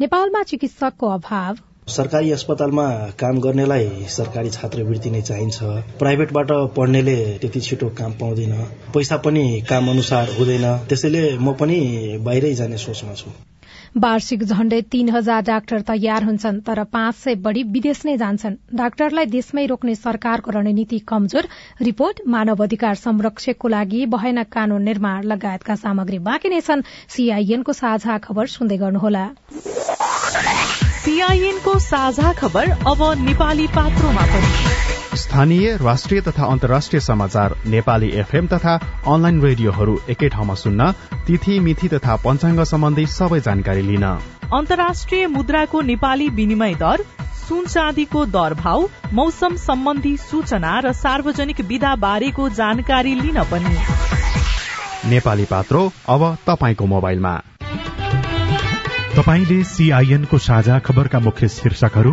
नेपालमा 0.00 0.42
चिकित्सकको 0.42 1.06
अभाव। 1.06 1.58
सरकारी 1.88 2.30
अस्पतालमा 2.30 2.86
काम 3.18 3.40
गर्नेलाई 3.40 3.90
सरकारी 4.08 4.50
छात्रवृत्ति 4.50 5.10
नै 5.10 5.22
चाहिन्छ। 5.22 5.58
प्राइभेटबाट 5.98 6.52
पढ्नेले 6.78 7.18
त्यति 7.38 7.60
छिटो 7.60 7.88
काम 7.98 8.12
पाउँदैन। 8.22 8.54
पैसा 8.94 9.16
पनि 9.26 9.46
काम 9.68 9.90
अनुसार 9.90 10.36
हुँदैन। 10.38 10.66
त्यसैले 10.88 11.38
म 11.38 11.52
पनि 11.52 11.80
बाहिरै 12.22 12.54
जाने 12.54 12.78
सोचमा 12.78 13.14
छु। 13.14 13.30
वार्षिक 13.96 14.42
झण्डै 14.42 14.80
तीन 14.92 15.08
हजार 15.08 15.42
डाक्टर 15.42 15.80
तयार 15.88 16.24
हुन्छन् 16.24 16.60
तर 16.66 16.82
पाँच 16.84 17.14
सय 17.14 17.34
बढ़ी 17.34 17.62
विदेश 17.72 18.02
नै 18.04 18.16
जान्छन्। 18.16 18.54
डाक्टरलाई 18.74 19.26
देशमै 19.26 19.66
रोक्ने 19.66 19.94
सरकारको 19.94 20.50
रणनीति 20.50 20.98
कमजोर 21.08 21.48
रिपोर्ट 21.82 22.20
मानव 22.26 22.62
अधिकार 22.62 22.94
संरक्षकको 22.94 23.68
लागि 23.68 24.04
भएन 24.06 24.42
कानून 24.46 24.82
निर्माण 24.82 25.24
लगायतका 25.24 25.74
सामग्री 25.74 26.18
बाँकी 26.22 26.48
नै 26.48 26.60
छन्। 26.60 26.86
सीआईएनको 27.10 27.72
साझा 27.72 28.18
खबर 28.18 28.46
सुन्दै 28.46 28.76
गर्नुहोला। 28.78 29.28
सीआईएनको 31.02 31.78
साझा 31.78 32.32
खबर 32.32 32.70
अब 32.86 33.02
नेपाली 33.26 33.66
पात्रोमा 33.74 34.24
पनि। 34.26 34.69
स्थानीय 35.20 35.76
राष्ट्रिय 35.76 36.20
तथा 36.20 36.44
अन्तर्राष्ट्रिय 36.44 37.00
समाचार 37.00 37.54
नेपाली 37.66 38.08
एफएम 38.20 38.46
तथा 38.46 38.74
अनलाइन 39.06 39.40
रेडियोहरू 39.42 39.98
एकै 40.08 40.28
ठाउँमा 40.28 40.54
सुन्न 40.54 40.90
तिथि 41.26 41.58
मिथि 41.60 41.88
तथा 41.88 42.16
पञ्चाङ्ग 42.16 42.62
सम्बन्धी 42.64 43.06
सबै 43.06 43.40
जानकारी 43.40 43.82
लिन। 43.82 44.04
अन्तर्राष्ट्रिय 44.54 45.26
मुद्राको 45.26 45.80
नेपाली 45.80 46.28
विनिमय 46.28 46.74
दर 46.74 47.04
सुन 47.48 47.66
चाँदीको 47.66 48.24
दर 48.26 48.54
भाव 48.54 48.88
मौसम 49.12 49.56
सम्बन्धी 49.56 50.16
सूचना 50.16 50.78
र 50.80 50.92
सार्वजनिक 50.94 51.60
विधा 51.68 51.94
बारेको 51.96 52.48
जानकारी 52.54 53.14
लिन 53.14 53.42
पनि। 53.52 53.76
नेपाली 55.10 55.44
पात्रो 55.44 55.82
अब 56.08 56.24
तपाईँको 56.46 56.86
मोबाइलमा। 56.86 57.34
तपाईँले 59.16 59.62
सीआईएनको 59.64 60.38
साझा 60.38 60.78
खबरका 60.78 61.18
मुख्य 61.18 61.48
शीर्षकहरू 61.48 62.12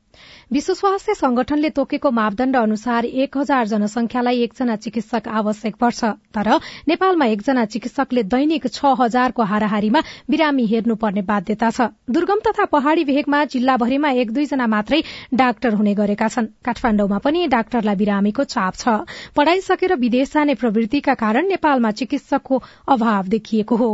विश्व 0.51 0.73
स्वास्थ्य 0.73 1.13
संगठनले 1.13 1.69
तोकेको 1.71 2.11
मापदण्ड 2.11 2.55
अनुसार 2.57 3.05
एक 3.05 3.37
हजार 3.37 3.67
जनसंख्यालाई 3.67 4.41
एकजना 4.43 4.75
चिकित्सक 4.77 5.27
आवश्यक 5.29 5.75
पर्छ 5.75 6.03
तर 6.33 6.49
नेपालमा 6.87 7.25
एकजना 7.27 7.65
चिकित्सकले 7.67 8.23
दैनिक 8.25 8.67
छ 8.69 8.93
हजारको 8.99 9.43
हाराहारीमा 9.43 10.01
बिरामी 10.29 10.65
हेर्नुपर्ने 10.67 11.21
बाध्यता 11.23 11.69
छ। 11.71 11.89
दुर्गम 12.09 12.39
तथा 12.47 12.65
पहाड़ी 12.71 13.03
भेगमा 13.05 13.43
जिल्लाभरिमा 13.47 14.09
एक 14.21 14.31
दुईजना 14.31 14.67
मात्रै 14.67 15.01
डाक्टर 15.33 15.73
हुने 15.73 15.93
गरेका 15.95 16.27
छन्। 16.27 16.47
काठमाण्डुमा 16.65 17.17
पनि 17.19 17.47
डाक्टरलाई 17.47 17.95
बिरामीको 17.95 18.43
चाप 18.45 18.73
छ। 18.75 18.87
पढ़ाई 19.35 19.61
सकेर 19.61 19.95
विदेश 19.97 20.33
जाने 20.33 20.55
प्रवृत्तिका 20.55 21.13
कारण 21.15 21.47
नेपालमा 21.47 21.91
चिकित्सकको 21.93 22.63
अभाव 22.89 23.27
देखिएको 23.27 23.75
हो। 23.75 23.91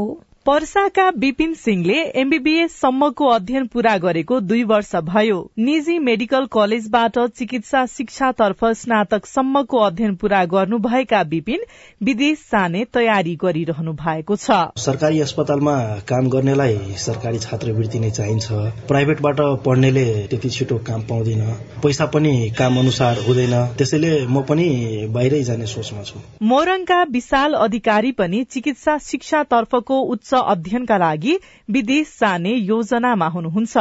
पर्साका 0.48 1.08
विपिन 1.10 1.54
सिंहले 1.54 1.94
एमबीबीएस 2.16 2.76
सम्मको 2.82 3.26
अध्ययन 3.28 3.66
पूरा 3.68 3.98
गरेको 3.98 4.40
दुई 4.40 4.64
वर्ष 4.64 4.96
भयो। 4.96 5.40
निजी 5.60 5.98
मेडिकल 6.00 6.46
कलेजबाट 6.46 7.18
चिकित्सा 7.30 7.86
शिक्षातर्फ 7.86 8.64
स्नातक 8.74 9.26
सम्मको 9.26 9.78
अध्ययन 9.78 10.16
पूरा 10.16 10.44
गर्नुभएका 10.46 11.22
विपिन 11.22 11.66
विदेश 12.04 12.46
जाने 12.52 12.84
तयारी 12.94 13.36
गरिरहनु 13.36 13.94
भएको 13.94 14.36
छ। 14.36 14.60
सरकारी 14.78 15.20
अस्पतालमा 15.20 15.76
काम 16.08 16.30
गर्नेलाई 16.30 16.78
सरकारी 16.98 17.40
छात्रवृत्ति 17.40 18.00
नै 18.00 18.12
चाहिन्छ। 18.12 18.48
प्राइभेटबाट 18.88 19.42
पढ्नेले 19.66 20.06
त्यति 20.28 20.50
छिटो 20.50 20.78
काम 20.88 21.02
पाउँदैन। 21.02 21.44
पैसा 21.84 22.06
पनि 22.16 22.34
काम 22.60 22.80
अनुसार 22.80 23.22
हुँदैन। 23.28 23.58
त्यसैले 23.76 24.14
म 24.28 24.46
पनि 24.48 24.70
बाहिरै 25.12 25.44
जाने 25.44 25.68
सोचमा 25.68 26.04
छु। 26.04 26.24
मोरङका 26.46 27.04
विशाल 27.12 27.60
अधिकारी 27.68 28.12
पनि 28.16 28.44
चिकित्सा 28.44 28.98
शिक्षातर्फको 29.12 30.02
उच्च 30.08 30.36
अध्ययनका 30.46 30.98
लागि 30.98 31.38
विदेश 31.70 32.18
जाने 32.20 32.54
योजनामा 32.54 33.28
हुनुहुन्छ। 33.28 33.78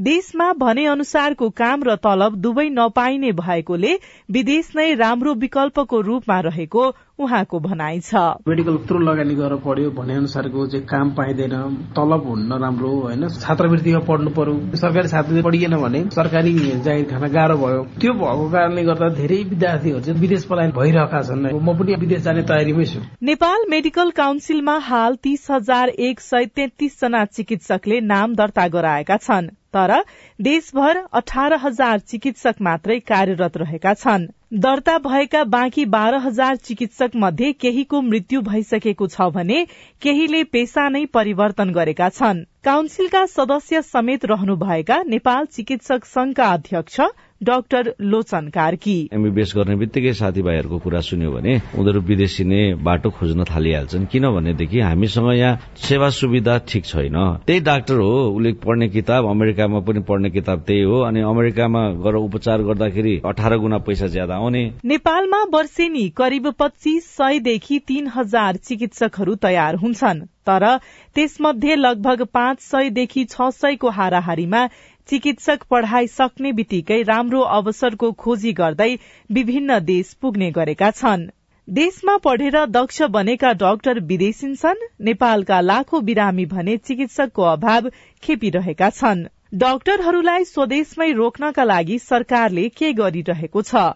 देशमा 0.00 0.52
भने 0.52 0.84
अनुसारको 0.86 1.48
काम 1.52 1.82
र 1.84 1.94
तलब 1.96 2.36
दुवै 2.36 2.68
नपाइने 2.72 3.32
भएकोले 3.36 3.92
विदेश 4.30 4.70
नै 4.76 4.94
राम्रो 4.96 5.34
विकल्पको 5.36 6.00
रूपमा 6.00 6.38
रहेको 6.40 6.84
उहाँको 7.20 7.60
भनाइ 7.60 8.00
छ। 8.00 8.14
मेडिकल 8.48 8.74
यत्रो 8.74 8.98
लगानी 8.98 9.34
गरेर 9.34 9.60
पढ्यो 9.60 9.90
भने 9.92 10.14
अनुसारको 10.16 10.66
चाहिँ 10.66 10.86
काम 10.86 11.10
पाइँदैन 11.12 11.52
तलब 11.92 12.24
हुन्न 12.28 12.60
राम्रो 12.62 12.90
होइन? 12.90 13.28
छात्रवृत्तिमा 13.28 14.00
पढ्नु 14.08 14.30
पर्यो। 14.32 14.54
सरकारी 14.76 15.08
छात्रवृत्ति 15.08 15.44
पढिएन 15.48 15.76
भने 15.76 16.00
सरकारी 16.16 16.54
जागिर 16.80 17.04
खान 17.12 17.28
गाह्रो 17.28 17.56
भयो। 17.60 17.84
त्यो 18.00 18.12
भएको 18.14 18.48
कारणले 18.48 18.84
गर्दा 18.84 19.08
धेरै 19.20 19.42
विद्यार्थीहरू 19.52 20.00
चाहिँ 20.00 20.20
विदेश 20.20 20.44
पलायन 20.48 20.72
भइरहेका 20.80 21.22
छन्। 21.28 21.46
म 21.52 21.76
पनि 21.76 22.00
विदेश 22.00 22.24
जाने 22.24 22.48
तयारीमै 22.48 22.84
छु। 22.86 23.04
नेपाल 23.22 23.68
मेडिकल 23.68 24.16
काउन्सिलमा 24.16 24.80
हाल 24.80 25.22
तीस 25.22 25.46
हजार 25.50 25.88
एक 26.08 26.20
सय 26.20 26.52
तेत्तीस 26.56 27.00
जना 27.00 27.24
चिकित्सकले 27.36 28.00
नाम 28.08 28.34
दर्ता 28.34 28.68
गराएका 28.68 29.16
छन्। 29.20 29.59
तर 29.74 29.96
देशभर 30.40 31.02
अठार 31.12 31.54
हजार 31.62 31.98
चिकित्सक 32.08 32.62
मात्रै 32.62 32.98
कार्यरत 33.08 33.56
रहेका 33.56 33.94
छन्। 33.94 34.26
दर्ता 34.52 34.96
भएका 34.98 35.42
बाँकी 35.44 35.84
बाह्र 35.86 36.16
हजार 36.16 36.56
चिकित्सक 36.56 37.10
मध्ये 37.16 37.52
केहीको 37.52 38.00
मृत्यु 38.02 38.40
भइसकेको 38.42 39.06
छ 39.06 39.30
भने 39.30 39.64
केहीले 40.02 40.42
पेसा 40.44 40.88
नै 40.88 41.04
परिवर्तन 41.14 41.70
गरेका 41.72 42.08
छन्। 42.10 42.44
काउन्सिलका 42.64 43.24
सदस्य 43.28 43.82
समेत 43.82 44.24
रहनुभएका 44.26 45.02
नेपाल 45.06 45.44
चिकित्सक 45.46 46.04
संघका 46.04 46.46
अध्यक्ष 46.46 47.00
डाक्टर 47.42 47.94
लोचन 48.02 48.48
कार्की। 48.48 48.96
एमबीबीएस 49.12 49.52
गर्ने 49.56 49.76
बित्तिकै 49.76 50.12
साथीभाइहरूको 50.12 50.78
कुरा 50.78 51.00
सुन्यो 51.00 51.30
भने 51.32 51.54
उनीहरू 51.78 52.00
विदेशी 52.00 52.44
नै 52.44 52.60
बाटो 52.84 53.10
खोज्न 53.10 53.44
थालिहाल्छन् 53.48 54.04
किनभनेदेखि 54.06 54.80
हामीसँग 54.80 55.32
यहाँ 55.32 55.72
सेवा 55.78 56.08
सुविधा 56.10 56.58
ठिक 56.68 56.84
छैन। 56.84 57.16
त्यही 57.46 57.60
डाक्टर 57.60 57.96
हो 57.96 58.12
उसले 58.34 58.52
पढ्ने 58.66 58.88
किताब 58.88 59.30
अमेरिकामा 59.30 59.80
पनि 59.88 60.00
पढ्ने 60.08 60.30
किताब 60.30 60.64
त्यही 60.66 60.82
हो 60.82 61.00
अनि 61.08 61.20
अमेरिकामा 61.30 61.82
गएर 62.04 62.14
उपचार 62.18 62.62
गर्दाखेरि 62.68 63.16
अठार 63.24 63.56
गुणा 63.56 63.78
पैसा 63.88 64.06
ज्यादा 64.18 64.39
आउने 64.40 64.64
नेपालमा 64.84 65.42
वर्षेनी 65.52 66.08
करिब 66.16 66.50
पच्चीस 66.58 67.08
सयदेखि 67.16 67.78
तीन 67.86 68.06
हजार 68.14 68.56
चिकित्सकहरू 68.68 69.34
तयार 69.42 69.74
हुन्छन् 69.76 70.20
तर 70.46 70.66
त्यसमध्ये 71.14 71.74
लगभग 71.76 72.22
पाँच 72.34 72.60
सयदेखि 72.62 73.24
छ 73.24 73.50
सयको 73.56 73.90
हाराहारीमा 73.98 74.66
चिकित्सक 75.08 75.62
पढ़ाई 75.70 76.06
सक्ने 76.06 76.52
बित्तिकै 76.52 77.02
राम्रो 77.02 77.40
अवसरको 77.54 78.10
खोजी 78.22 78.52
गर्दै 78.52 78.88
विभिन्न 79.30 79.78
देश 79.84 80.12
पुग्ने 80.22 80.50
गरेका 80.50 80.90
छन्। 80.92 81.26
देशमा 81.68 82.16
पढेर 82.16 82.58
दक्ष 82.68 83.02
बनेका 83.10 83.52
डाक्टर 83.58 84.00
विदेशिन्छन् 84.06 84.86
नेपालका 85.00 85.60
लाखौं 85.60 86.04
बिरामी 86.04 86.46
भने 86.46 86.76
चिकित्सकको 86.86 87.42
अभाव 87.50 87.88
खेपिरहेका 88.22 88.90
छन्। 88.90 89.26
डाक्टरहरूलाई 89.58 90.44
स्वदेशमै 90.44 91.10
रोक्नका 91.12 91.64
लागि 91.64 91.98
सरकारले 91.98 92.68
के 92.76 92.92
गरिरहेको 92.92 93.62
छ? 93.62 93.90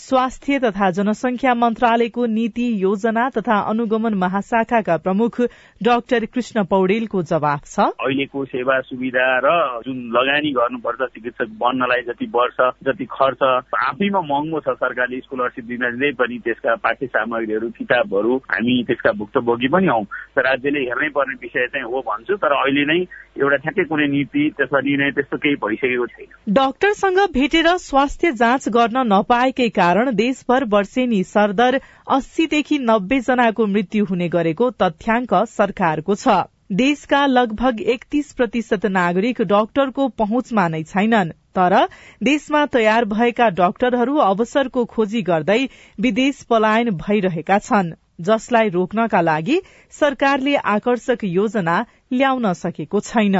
स्वास्थ्य 0.00 0.58
तथा 0.58 0.90
जनसंख्या 0.90 1.54
मन्त्रालयको 1.54 2.26
नीति 2.26 2.66
योजना 2.82 3.28
तथा 3.30 3.56
अनुगमन 3.70 4.14
महाशाखाका 4.14 4.96
प्रमुख 4.96 5.40
डाक्टर 5.82 6.24
कृष्ण 6.24 6.64
पौडेलको 6.64 7.22
जवाब 7.22 7.60
छ। 7.64 7.78
अहिलेको 8.00 8.44
सेवा 8.44 8.80
सुविधा 8.80 9.26
र 9.44 9.48
जुन 9.84 9.98
लगानी 10.16 10.50
गर्नुपर्छ 10.50 11.08
चिकित्सक 11.14 11.48
बन्नलाई 11.60 12.02
जति 12.08 12.26
वर्ष 12.34 12.58
जति 12.88 13.04
खर्च 13.04 13.42
आफैमा 13.76 14.20
महँगो 14.20 14.60
छ 14.60 14.76
सरकारले 14.80 15.20
स्कलरसिप 15.20 15.64
दिँदै 15.64 16.12
पनि 16.16 16.38
त्यसका 16.38 16.74
पाठ्य 16.80 17.06
सामग्रीहरू 17.06 17.68
किताबहरू 17.78 18.36
हामी 18.50 18.82
त्यसका 18.86 19.12
भुक्तभोगी 19.12 19.68
पनि 19.68 19.86
हौ। 19.86 20.00
राज्यले 20.38 20.80
हेर्नै 20.80 21.08
पर्ने 21.12 21.34
विषय 21.42 21.66
चाहिँ 21.66 21.84
हो 21.84 22.00
भन्छु 22.08 22.36
तर 22.40 22.52
अहिले 22.56 22.84
नै 22.88 23.00
एउटा 23.40 23.56
ठ्याक्कै 23.56 23.84
कुनै 23.84 24.06
नीति 24.06 24.42
त्यसमा 24.56 24.80
निर्णय 24.80 25.10
त्यस्तो 25.10 25.36
केही 25.36 25.56
भइसकेको 25.62 26.06
छैन। 26.06 26.52
डाक्टरसँग 26.52 27.18
भेटेर 27.32 27.68
स्वास्थ्य 27.78 28.32
जाँच 28.34 28.68
गर्न 28.68 29.06
नपाएकै 29.08 29.68
कारण 29.74 30.10
देशभर 30.16 30.64
वर्षेनी 30.68 31.22
सरदर 31.24 31.80
अस्सीदेखि 32.10 32.78
नब्बे 32.84 33.20
जनाको 33.28 33.66
मृत्यु 33.66 34.04
हुने 34.04 34.28
गरेको 34.28 34.70
तथ्याङ्क 34.82 35.34
सरकारको 35.50 36.14
छ। 36.14 36.40
देशका 36.78 37.20
लगभग 37.26 37.80
एकतीस 37.92 38.32
प्रतिशत 38.32 38.84
नागरिक 38.88 39.40
डाक्टरको 39.52 40.08
पहुँचमा 40.18 40.66
नै 40.68 40.82
छैनन् 40.84 41.32
तर 41.54 41.74
देशमा 42.22 42.60
तयार 42.74 43.04
भएका 43.12 43.48
डाक्टरहरू 43.56 44.16
अवसरको 44.24 44.84
खोजी 44.92 45.22
गर्दै 45.22 45.58
विदेश 45.98 46.42
पलायन 46.50 46.90
भइरहेका 47.00 47.58
छन्। 47.60 47.90
जसलाई 48.20 48.68
रोक्नका 48.68 49.20
लागि 49.20 49.56
सरकारले 50.00 50.54
आकर्षक 50.74 51.24
योजना 51.24 51.76
ल्याउन 52.12 52.52
सकेको 52.52 53.00
छैन। 53.02 53.36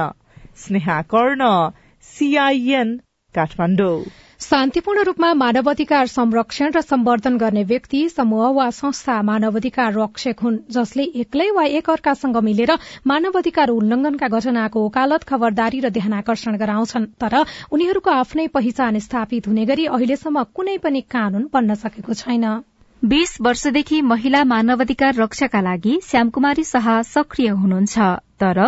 शान्तिपूर्ण 4.40 5.02
रूपमा 5.04 5.32
मानवाधिकार 5.34 6.06
संरक्षण 6.06 6.70
र 6.74 6.80
सम्वर्धन 6.80 7.36
गर्ने 7.38 7.64
व्यक्ति 7.64 7.98
समूह 8.08 8.46
वा 8.50 8.68
संस्था 8.70 9.16
मानवाधिकार 9.22 9.92
रक्षक 9.94 10.40
हुन् 10.42 10.56
जसले 10.70 11.04
एक्लै 11.22 11.48
वा 11.50 11.64
एक 11.78 11.90
अर्कासँग 11.90 12.36
मिलेर 12.44 12.72
मानवाधिकार 13.06 13.68
उल्लंघनका 13.70 14.28
घटनाको 14.28 14.84
ओकालत 14.86 15.22
खबरदारी 15.24 15.80
र 15.80 15.90
ध्यानकर्षण 15.90 16.56
गराउँछन्। 16.56 17.06
तर 17.20 17.34
उनीहरूको 17.72 18.10
आफ्नै 18.12 18.46
पहिचान 18.48 18.98
स्थापित 18.98 19.48
हुने 19.48 19.64
गरी 19.66 19.86
अहिलेसम्म 19.92 20.42
कुनै 20.56 20.76
पनि 20.78 21.00
कानून 21.10 21.48
बन्न 21.52 21.74
सकेको 21.84 22.14
छैन। 22.14 22.46
बीस 23.04 23.36
वर्षदेखि 23.40 24.00
महिला 24.02 24.42
मानवाधिकार 24.44 25.14
रक्षाका 25.14 25.60
लागि 25.60 26.00
श्यामकुमारी 26.04 26.64
शाह 26.64 26.88
सक्रिय 27.02 27.48
हुनुहुन्छ। 27.50 27.98
तर 28.40 28.60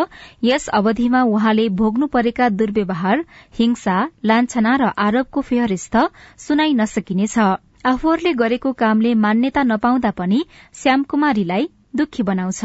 यस 0.45 0.69
अवधिमा 0.69 1.23
उहाँले 1.23 1.69
भोग्नु 1.81 2.07
परेका 2.07 2.49
दुर्व्यवहार 2.49 3.25
हिंसा 3.59 3.97
लान्छना 4.25 4.77
र 4.77 4.91
आरोपको 4.99 5.41
फेहरिस्त 5.41 5.97
सुनाइ 6.39 6.73
नसकिनेछ। 6.73 7.39
आफूहरूले 7.85 8.33
गरेको 8.33 8.73
कामले 8.73 9.15
मान्यता 9.21 9.63
नपाउँदा 9.63 10.11
पनि 10.17 10.45
श्यामकुमारीलाई 10.75 11.69
दुखी 11.97 12.23
बनाउँछ। 12.23 12.65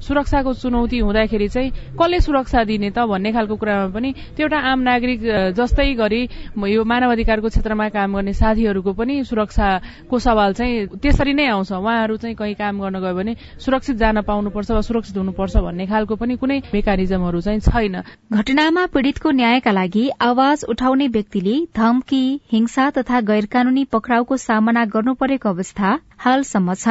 सुरक्षाको 0.00 0.52
चुनौती 0.54 0.98
हुँदाखेरि 0.98 1.48
चाहिँ 1.48 1.70
कसले 1.98 2.20
सुरक्षा 2.20 2.64
दिने 2.64 2.90
त 2.90 3.06
भन्ने 3.08 3.32
खालको 3.32 3.56
कुरामा 3.56 3.88
पनि 3.94 4.12
त्यो 4.36 4.46
एउटा 4.46 4.58
आम 4.58 4.80
नागरिक 4.80 5.20
जस्तै 5.56 5.92
गरी 5.94 6.22
यो 6.68 6.84
मानवाधिकारको 6.84 7.48
क्षेत्रमा 7.48 7.88
काम 7.88 8.14
गर्ने 8.16 8.32
साथीहरूको 8.32 8.92
पनि 8.92 9.24
सुरक्षाको 9.24 10.18
सवाल 10.18 10.52
चाहिँ 10.52 10.86
त्यसरी 11.00 11.32
नै 11.32 11.46
आउँछ। 11.48 11.72
उहाँहरू 11.72 12.16
चाहिँ 12.16 12.36
कहीँ 12.36 12.54
काम 12.54 12.80
गर्न 12.80 13.00
गयो 13.00 13.14
भने 13.14 13.34
सुरक्षित 13.58 13.96
जान 13.96 14.20
पाउनुपर्छ 14.22 14.70
वा 14.70 14.80
सुरक्षित 14.80 15.16
हुनुपर्छ 15.16 15.56
भन्ने 15.56 15.86
खालको 15.86 16.14
पनि 16.16 16.36
कुनै 16.36 16.58
मेकानिजमहरू 16.74 17.40
चाहिँ 17.40 17.60
छैन। 17.60 18.02
घटनामा 18.32 18.86
पीड़ितको 18.92 19.30
न्यायका 19.30 19.72
लागि 19.72 20.04
आवाज 20.20 20.64
उठाउने 20.68 21.08
व्यक्तिले 21.08 21.56
धम्की 21.76 22.24
हिंसा 22.52 22.90
तथा 22.96 23.20
गैर 23.20 23.46
कानूनी 23.46 23.84
पक्राउको 23.92 24.36
सामना 24.36 24.84
गर्नु 24.84 25.14
परेको 25.14 25.48
अवस्था 25.48 25.98
हालसम्म 26.18 26.74
छ। 26.74 26.88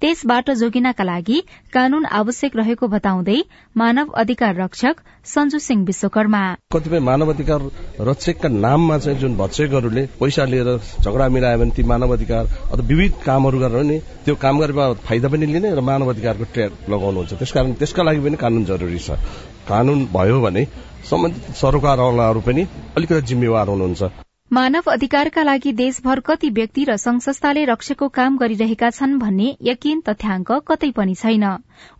त्यसबाट 0.00 0.50
जोगिनका 0.50 1.04
लागि 1.04 1.38
कानून 1.72 2.04
आवश्यक 2.06 2.39
रहेको 2.44 2.86
बताउँदै 2.88 3.36
मानव 3.76 4.06
अधिकार 4.16 4.54
रक्षक 4.56 4.96
सञ्जु 5.24 5.58
सिंह 5.58 5.84
विश्वकर्मा। 5.84 6.40
कतिपय 6.72 7.00
मानव 7.00 7.32
अधिकार 7.32 7.60
रक्षकका 8.00 8.48
नाममा 8.48 8.98
चाहिँ 8.98 9.18
जुन 9.18 9.36
भक्षकहरूले 9.36 10.06
पैसा 10.20 10.44
लिएर 10.44 10.70
झगडा 11.04 11.28
मिलायो 11.28 11.58
भने 11.58 11.70
ती 11.70 11.82
मानव 11.82 12.12
अधिकार 12.12 12.44
अथवा 12.44 12.86
विविध 12.86 13.12
कामहरू 13.26 13.58
गरेर 13.58 13.84
नि 13.84 13.98
त्यो 14.24 14.34
काम 14.34 14.60
गरेर 14.60 14.94
फाइदा 15.04 15.28
पनि 15.28 15.46
लिने 15.46 15.74
र 15.74 15.80
मानव 15.80 16.10
अधिकारको 16.10 16.44
ट्र्याक 16.54 16.72
लगाउनुहुन्छ। 16.90 17.32
त्यसकारण 17.34 17.72
त्यसका 17.76 18.02
लागि 18.02 18.20
पनि 18.20 18.36
कानून 18.36 18.64
जरुरी 18.64 18.98
छ। 18.98 19.10
कानून 19.68 20.04
भयो 20.12 20.40
भने 20.40 20.64
सम्बन्धित 21.10 21.54
सरकारवालाहरू 21.56 22.40
पनि 22.40 22.62
अलिकति 22.96 23.20
जिम्मेवार 23.26 23.68
हुनुहुन्छ। 23.68 24.29
मानव 24.52 24.90
अधिकारका 24.90 25.42
लागि 25.42 25.72
देशभर 25.72 26.20
कति 26.20 26.48
व्यक्ति 26.50 26.84
र 26.84 26.96
संघ 26.96 27.20
संस्थाले 27.20 27.64
रक्षको 27.64 28.08
काम 28.08 28.38
गरिरहेका 28.38 28.88
छन् 28.90 29.18
भन्ने 29.18 29.56
यकिन 29.62 30.00
तथ्याङ्क 30.00 30.50
कतै 30.68 30.90
पनि 30.90 31.14
छैन। 31.14 31.44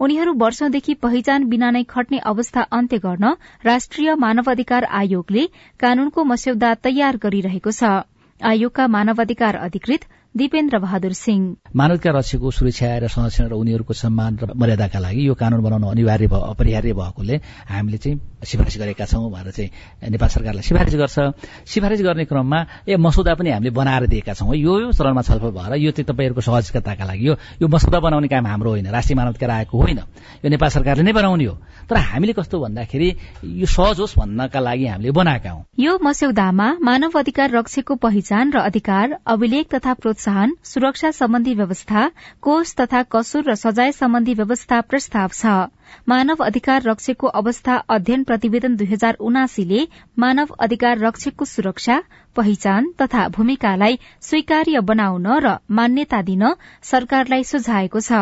उनीहरू 0.00 0.32
वर्षौंदेखि 0.34 0.94
पहिचान 0.94 1.44
बिना 1.44 1.70
नै 1.70 1.82
खट्ने 1.84 2.18
अवस्था 2.18 2.62
अन्त्य 2.72 2.98
गर्न 2.98 3.34
राष्ट्रिय 3.64 4.14
मानवाधिकार 4.16 4.84
आयोगले 4.92 5.46
कानूनको 5.80 6.24
मस्यौदा 6.24 6.74
तयार 6.82 7.16
गरिरहेको 7.22 7.70
छ। 7.70 7.92
आयोगका 8.40 8.86
मानवाधिकार 8.88 9.56
अधिकृत 9.68 10.10
दिपेन्द्र 10.34 10.78
बहादुर 10.78 11.12
सिंह। 11.12 11.46
मानवका 11.76 12.10
रक्षको 12.10 12.50
सुरक्षा 12.50 12.90
र 12.98 13.14
संरक्षण 13.14 13.46
र 13.46 13.54
उनीहरूको 13.54 13.94
सम्मान 13.94 14.42
र 14.42 14.52
मर्यादाका 14.56 14.98
लागि 14.98 15.28
यो 15.28 15.34
कानून 15.38 15.62
बनाउनु 15.62 15.86
अनिवार्य 15.86 16.26
अपरिहार्य 16.50 16.92
भएकोले 16.98 17.40
हामीले 17.70 17.98
चाहिँ 17.98 18.18
सिफारिस 18.42 18.78
गरेका 18.78 19.04
छौँ 19.04 19.30
भनेर 19.30 19.50
चाहिँ 19.52 20.10
नेपाल 20.10 20.28
सरकारलाई 20.28 20.62
सिफारिस 20.62 20.94
गर्छ। 20.94 21.18
सिफारिस 21.66 22.00
गर्ने 22.02 22.24
क्रममा 22.24 22.58
ए 22.88 22.96
मसौदा 22.96 23.34
पनि 23.34 23.50
हामीले 23.50 23.70
बनाएर 23.70 24.06
दिएका 24.06 24.32
छौँ। 24.34 24.54
यो 24.56 24.80
यो 24.80 24.92
चरणमा 24.92 25.22
छलफल 25.22 25.50
भएर 25.50 25.74
यो 25.76 25.90
चाहिँ 25.90 26.06
तपाईँहरूको 26.08 26.40
सहजताका 26.40 27.04
लागि 27.04 27.28
यो 27.28 27.34
यो 27.62 27.68
मसौदा 27.68 28.00
बनाउने 28.00 28.28
काम 28.28 28.46
हाम्रो 28.46 28.70
होइन 28.70 28.86
राष्ट्रिय 28.88 29.16
मानवाधिकार 29.16 29.50
आएको 29.50 29.76
होइन। 29.76 29.98
यो 30.44 30.48
नेपाल 30.48 30.68
सरकारले 30.70 31.02
नै 31.02 31.12
बनाउने 31.12 31.44
हो। 31.44 31.54
तर 31.88 31.96
हामीले 31.96 32.32
कस्तो 32.32 32.60
भन्दाखेरि 32.60 33.08
यो 33.44 33.66
सहज 33.66 34.00
होस् 34.00 34.18
भन्नका 34.18 34.60
लागि 34.60 34.86
हामीले 34.86 35.10
बनाएका 35.10 35.50
हौँ। 35.50 35.64
यो 35.78 35.98
मस्यौदामा 36.02 36.68
मानव 36.80 37.18
अधिकार 37.18 37.50
रक्षको 37.50 37.94
पहिचान 37.96 38.52
र 38.52 38.58
अधिकार 38.60 39.18
अभिलेख 39.26 39.66
तथा 39.74 39.92
प्रोत्साहन 39.94 40.56
सुरक्षा 40.64 41.10
सम्बन्धी 41.10 41.54
व्यवस्था 41.54 42.10
कोष 42.40 42.74
तथा 42.80 43.02
कसुर 43.12 43.50
र 43.50 43.54
सजाय 43.54 43.92
सम्बन्धी 43.92 44.34
व्यवस्था 44.34 44.80
प्रस्ताव 44.80 45.28
छ। 45.34 45.70
मानव 46.08 46.44
अधिकार 46.44 46.82
रक्षकको 46.82 47.26
अवस्था 47.26 47.76
अध्ययन 47.88 48.24
प्रतिवेदन 48.24 48.76
दुई 48.76 48.86
हजार 48.86 49.16
उनासीले 49.20 49.86
मानव 50.18 50.54
अधिकार 50.60 50.98
रक्षकको 50.98 51.44
सुरक्षा 51.44 51.96
पहिचान 52.36 52.92
तथा 53.02 53.28
भूमिकालाई 53.28 53.98
स्वीकार्य 54.20 54.80
बनाउन 54.84 55.26
र 55.38 55.56
मान्यता 55.70 56.22
दिन 56.22 56.44
सरकारलाई 56.82 57.44
सुझाएको 57.44 58.00
छ। 58.00 58.12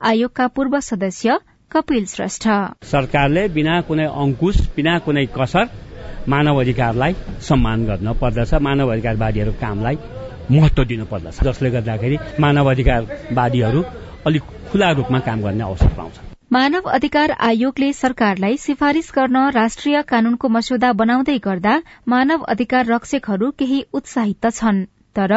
आयोगका 0.00 0.46
पूर्व 0.46 0.80
सदस्य 0.80 1.38
कपिल 1.70 2.04
श्रेष्ठ। 2.06 2.48
सरकारले 2.84 3.48
बिना 3.48 3.80
कुनै 3.80 4.06
अंकुश 4.06 4.56
बिना 4.76 4.98
कुनै 4.98 5.26
कसर 5.36 5.70
मानव 6.28 6.60
अधिकारलाई 6.60 7.12
सम्मान 7.40 7.84
गर्न 7.86 8.12
पर्दछ। 8.20 8.54
मानव 8.62 8.92
अधिकारवादीहरूको 8.92 9.60
कामलाई 9.60 9.96
महत्व 10.50 10.84
दिनु 10.84 11.04
पर्दछ। 11.04 11.42
जसले 11.42 11.70
गर्दाखेरि 11.70 12.18
मानव 12.40 12.70
अधिकारवादीहरू 12.70 13.82
अलिक 14.26 14.42
खुला 14.70 14.90
रूपमा 14.92 15.18
काम 15.20 15.42
गर्ने 15.42 15.64
अवसर 15.64 15.92
पाउँछ। 15.96 16.23
मानव 16.50 16.88
अधिकार 16.88 17.30
आयोगले 17.40 17.92
सरकारलाई 17.92 18.56
सिफारिश 18.56 19.10
गर्न 19.14 19.36
राष्ट्रिय 19.50 20.00
कानूनको 20.08 20.48
मस्यौदा 20.48 20.90
बनाउँदै 20.92 21.36
गर्दा 21.38 21.72
मानव 22.08 22.42
अधिकार 22.52 22.86
रक्षकहरू 22.86 23.50
केही 23.58 23.80
उत्साहित 23.92 24.46
छन्। 24.48 24.84
तर 25.16 25.32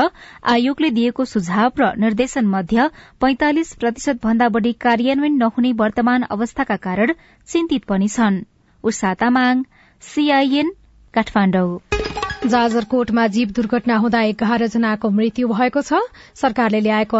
आयोगले 0.53 0.89
दिएको 0.89 1.25
सुझाव 1.25 1.71
र 1.79 1.89
निर्देशन 1.99 2.45
मध्य 2.47 2.89
पैंतालिस 3.21 3.73
प्रतिशत 3.75 4.19
भन्दा 4.23 4.49
बढ़ी 4.49 4.73
कार्यान्वयन 4.85 5.37
नहुने 5.37 5.71
वर्तमान 5.81 6.27
अवस्थाका 6.37 6.75
कारण 6.85 7.13
चिन्तित 7.47 7.83
पनि 7.85 8.07
छन्। 8.09 8.43
जाजरकोटमा 12.45 13.25
जीव 13.35 13.51
दुर्घटना 13.55 13.95
हुँदा 13.97 14.21
एघार 14.23 14.65
जनाको 14.67 15.09
मृत्यु 15.11 15.47
भएको 15.49 15.81
छ। 15.81 16.01
सरकारले 16.41 16.79
ल्याएको 16.81 17.17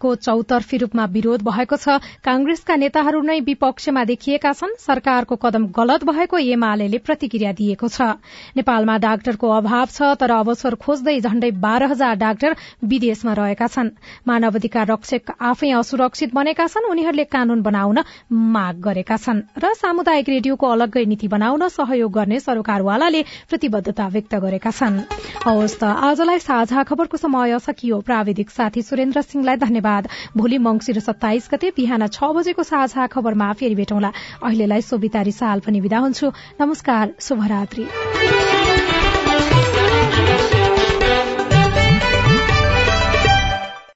अध्यादेशको 0.00 0.14
चौतर्फी 0.16 0.76
रूपमा 0.78 1.04
विरोध 1.06 1.42
भएको 1.44 1.76
छ। 1.76 2.00
कांग्रेसका 2.24 2.76
नेताहरू 2.76 3.20
नै 3.20 3.40
विपक्षमा 3.44 4.04
देखिएका 4.06 4.52
छन्। 4.52 4.80
सरकारको 4.80 5.36
कदम 5.36 5.66
गलत 5.76 6.04
भएको 6.04 6.38
एमाले 6.40 6.98
प्रतिक्रिया 6.98 7.52
दिएको 7.52 7.88
छ। 7.88 8.16
नेपालमा 8.56 8.96
डाक्टरको 8.96 9.48
अभाव 9.50 9.86
छ 9.86 10.16
तर 10.16 10.30
अवसर 10.32 10.74
खोज्दै 10.76 11.20
झण्डै 11.20 11.50
बाह्र 11.60 11.84
हजार 11.92 12.16
डाक्टर 12.16 12.56
विदेशमा 12.82 13.32
रहेका 13.34 13.66
छन्। 13.68 13.90
मानव 14.24 14.56
अधिकार 14.56 14.86
रक्षक 14.88 15.36
आफै 15.38 15.70
असुरक्षित 15.76 16.34
बनेका 16.34 16.66
छन्। 16.66 16.88
उनीहरूले 16.90 17.24
कानून 17.26 17.60
बनाउन 17.60 17.98
माग 18.32 18.80
गरेका 18.80 19.16
छन् 19.18 19.44
र 19.54 19.74
सामुदायिक 19.76 20.28
रेडियोको 20.28 20.66
अलग्गै 20.66 21.04
नीति 21.04 21.28
बनाउन 21.28 21.68
सहयोग 21.70 22.10
गर्ने 22.10 22.40
सरकारवालाले 22.40 23.22
प्रतिबद्धता 23.50 24.08
व्यक्त 24.08 24.34
गरेका 24.40 24.70
छन्। 24.72 25.04
आजलाई 25.44 26.38
साझा 26.40 26.82
खबरको 26.88 27.16
समय 27.18 27.58
सकियो। 27.60 28.00
प्राविधिक 28.00 28.50
साथी 28.50 28.82
सुरेन्द्र 28.82 29.20
सिंहलाई 29.22 29.56
धन्यवाद। 29.58 29.89
भोलि 30.36 30.58
मंगिर 30.58 31.00
सत्ताइस 31.00 31.48
गते 31.52 31.70
बिहान 31.76 32.06
छ 32.06 32.32
बजेको 32.36 32.62
साझा 32.62 33.06
खबरमा 33.06 33.52
फेरि 33.52 33.74
भेटौँला। 33.74 34.12
अहिलेलाई 34.42 34.80
सोभितारी 34.82 35.32
साल 35.32 35.60
पनि 35.60 35.80
विदा 35.80 35.98
हुन्छु। 35.98 36.32
नमस्कार 36.60 37.14
शुभरात्री। 37.20 39.09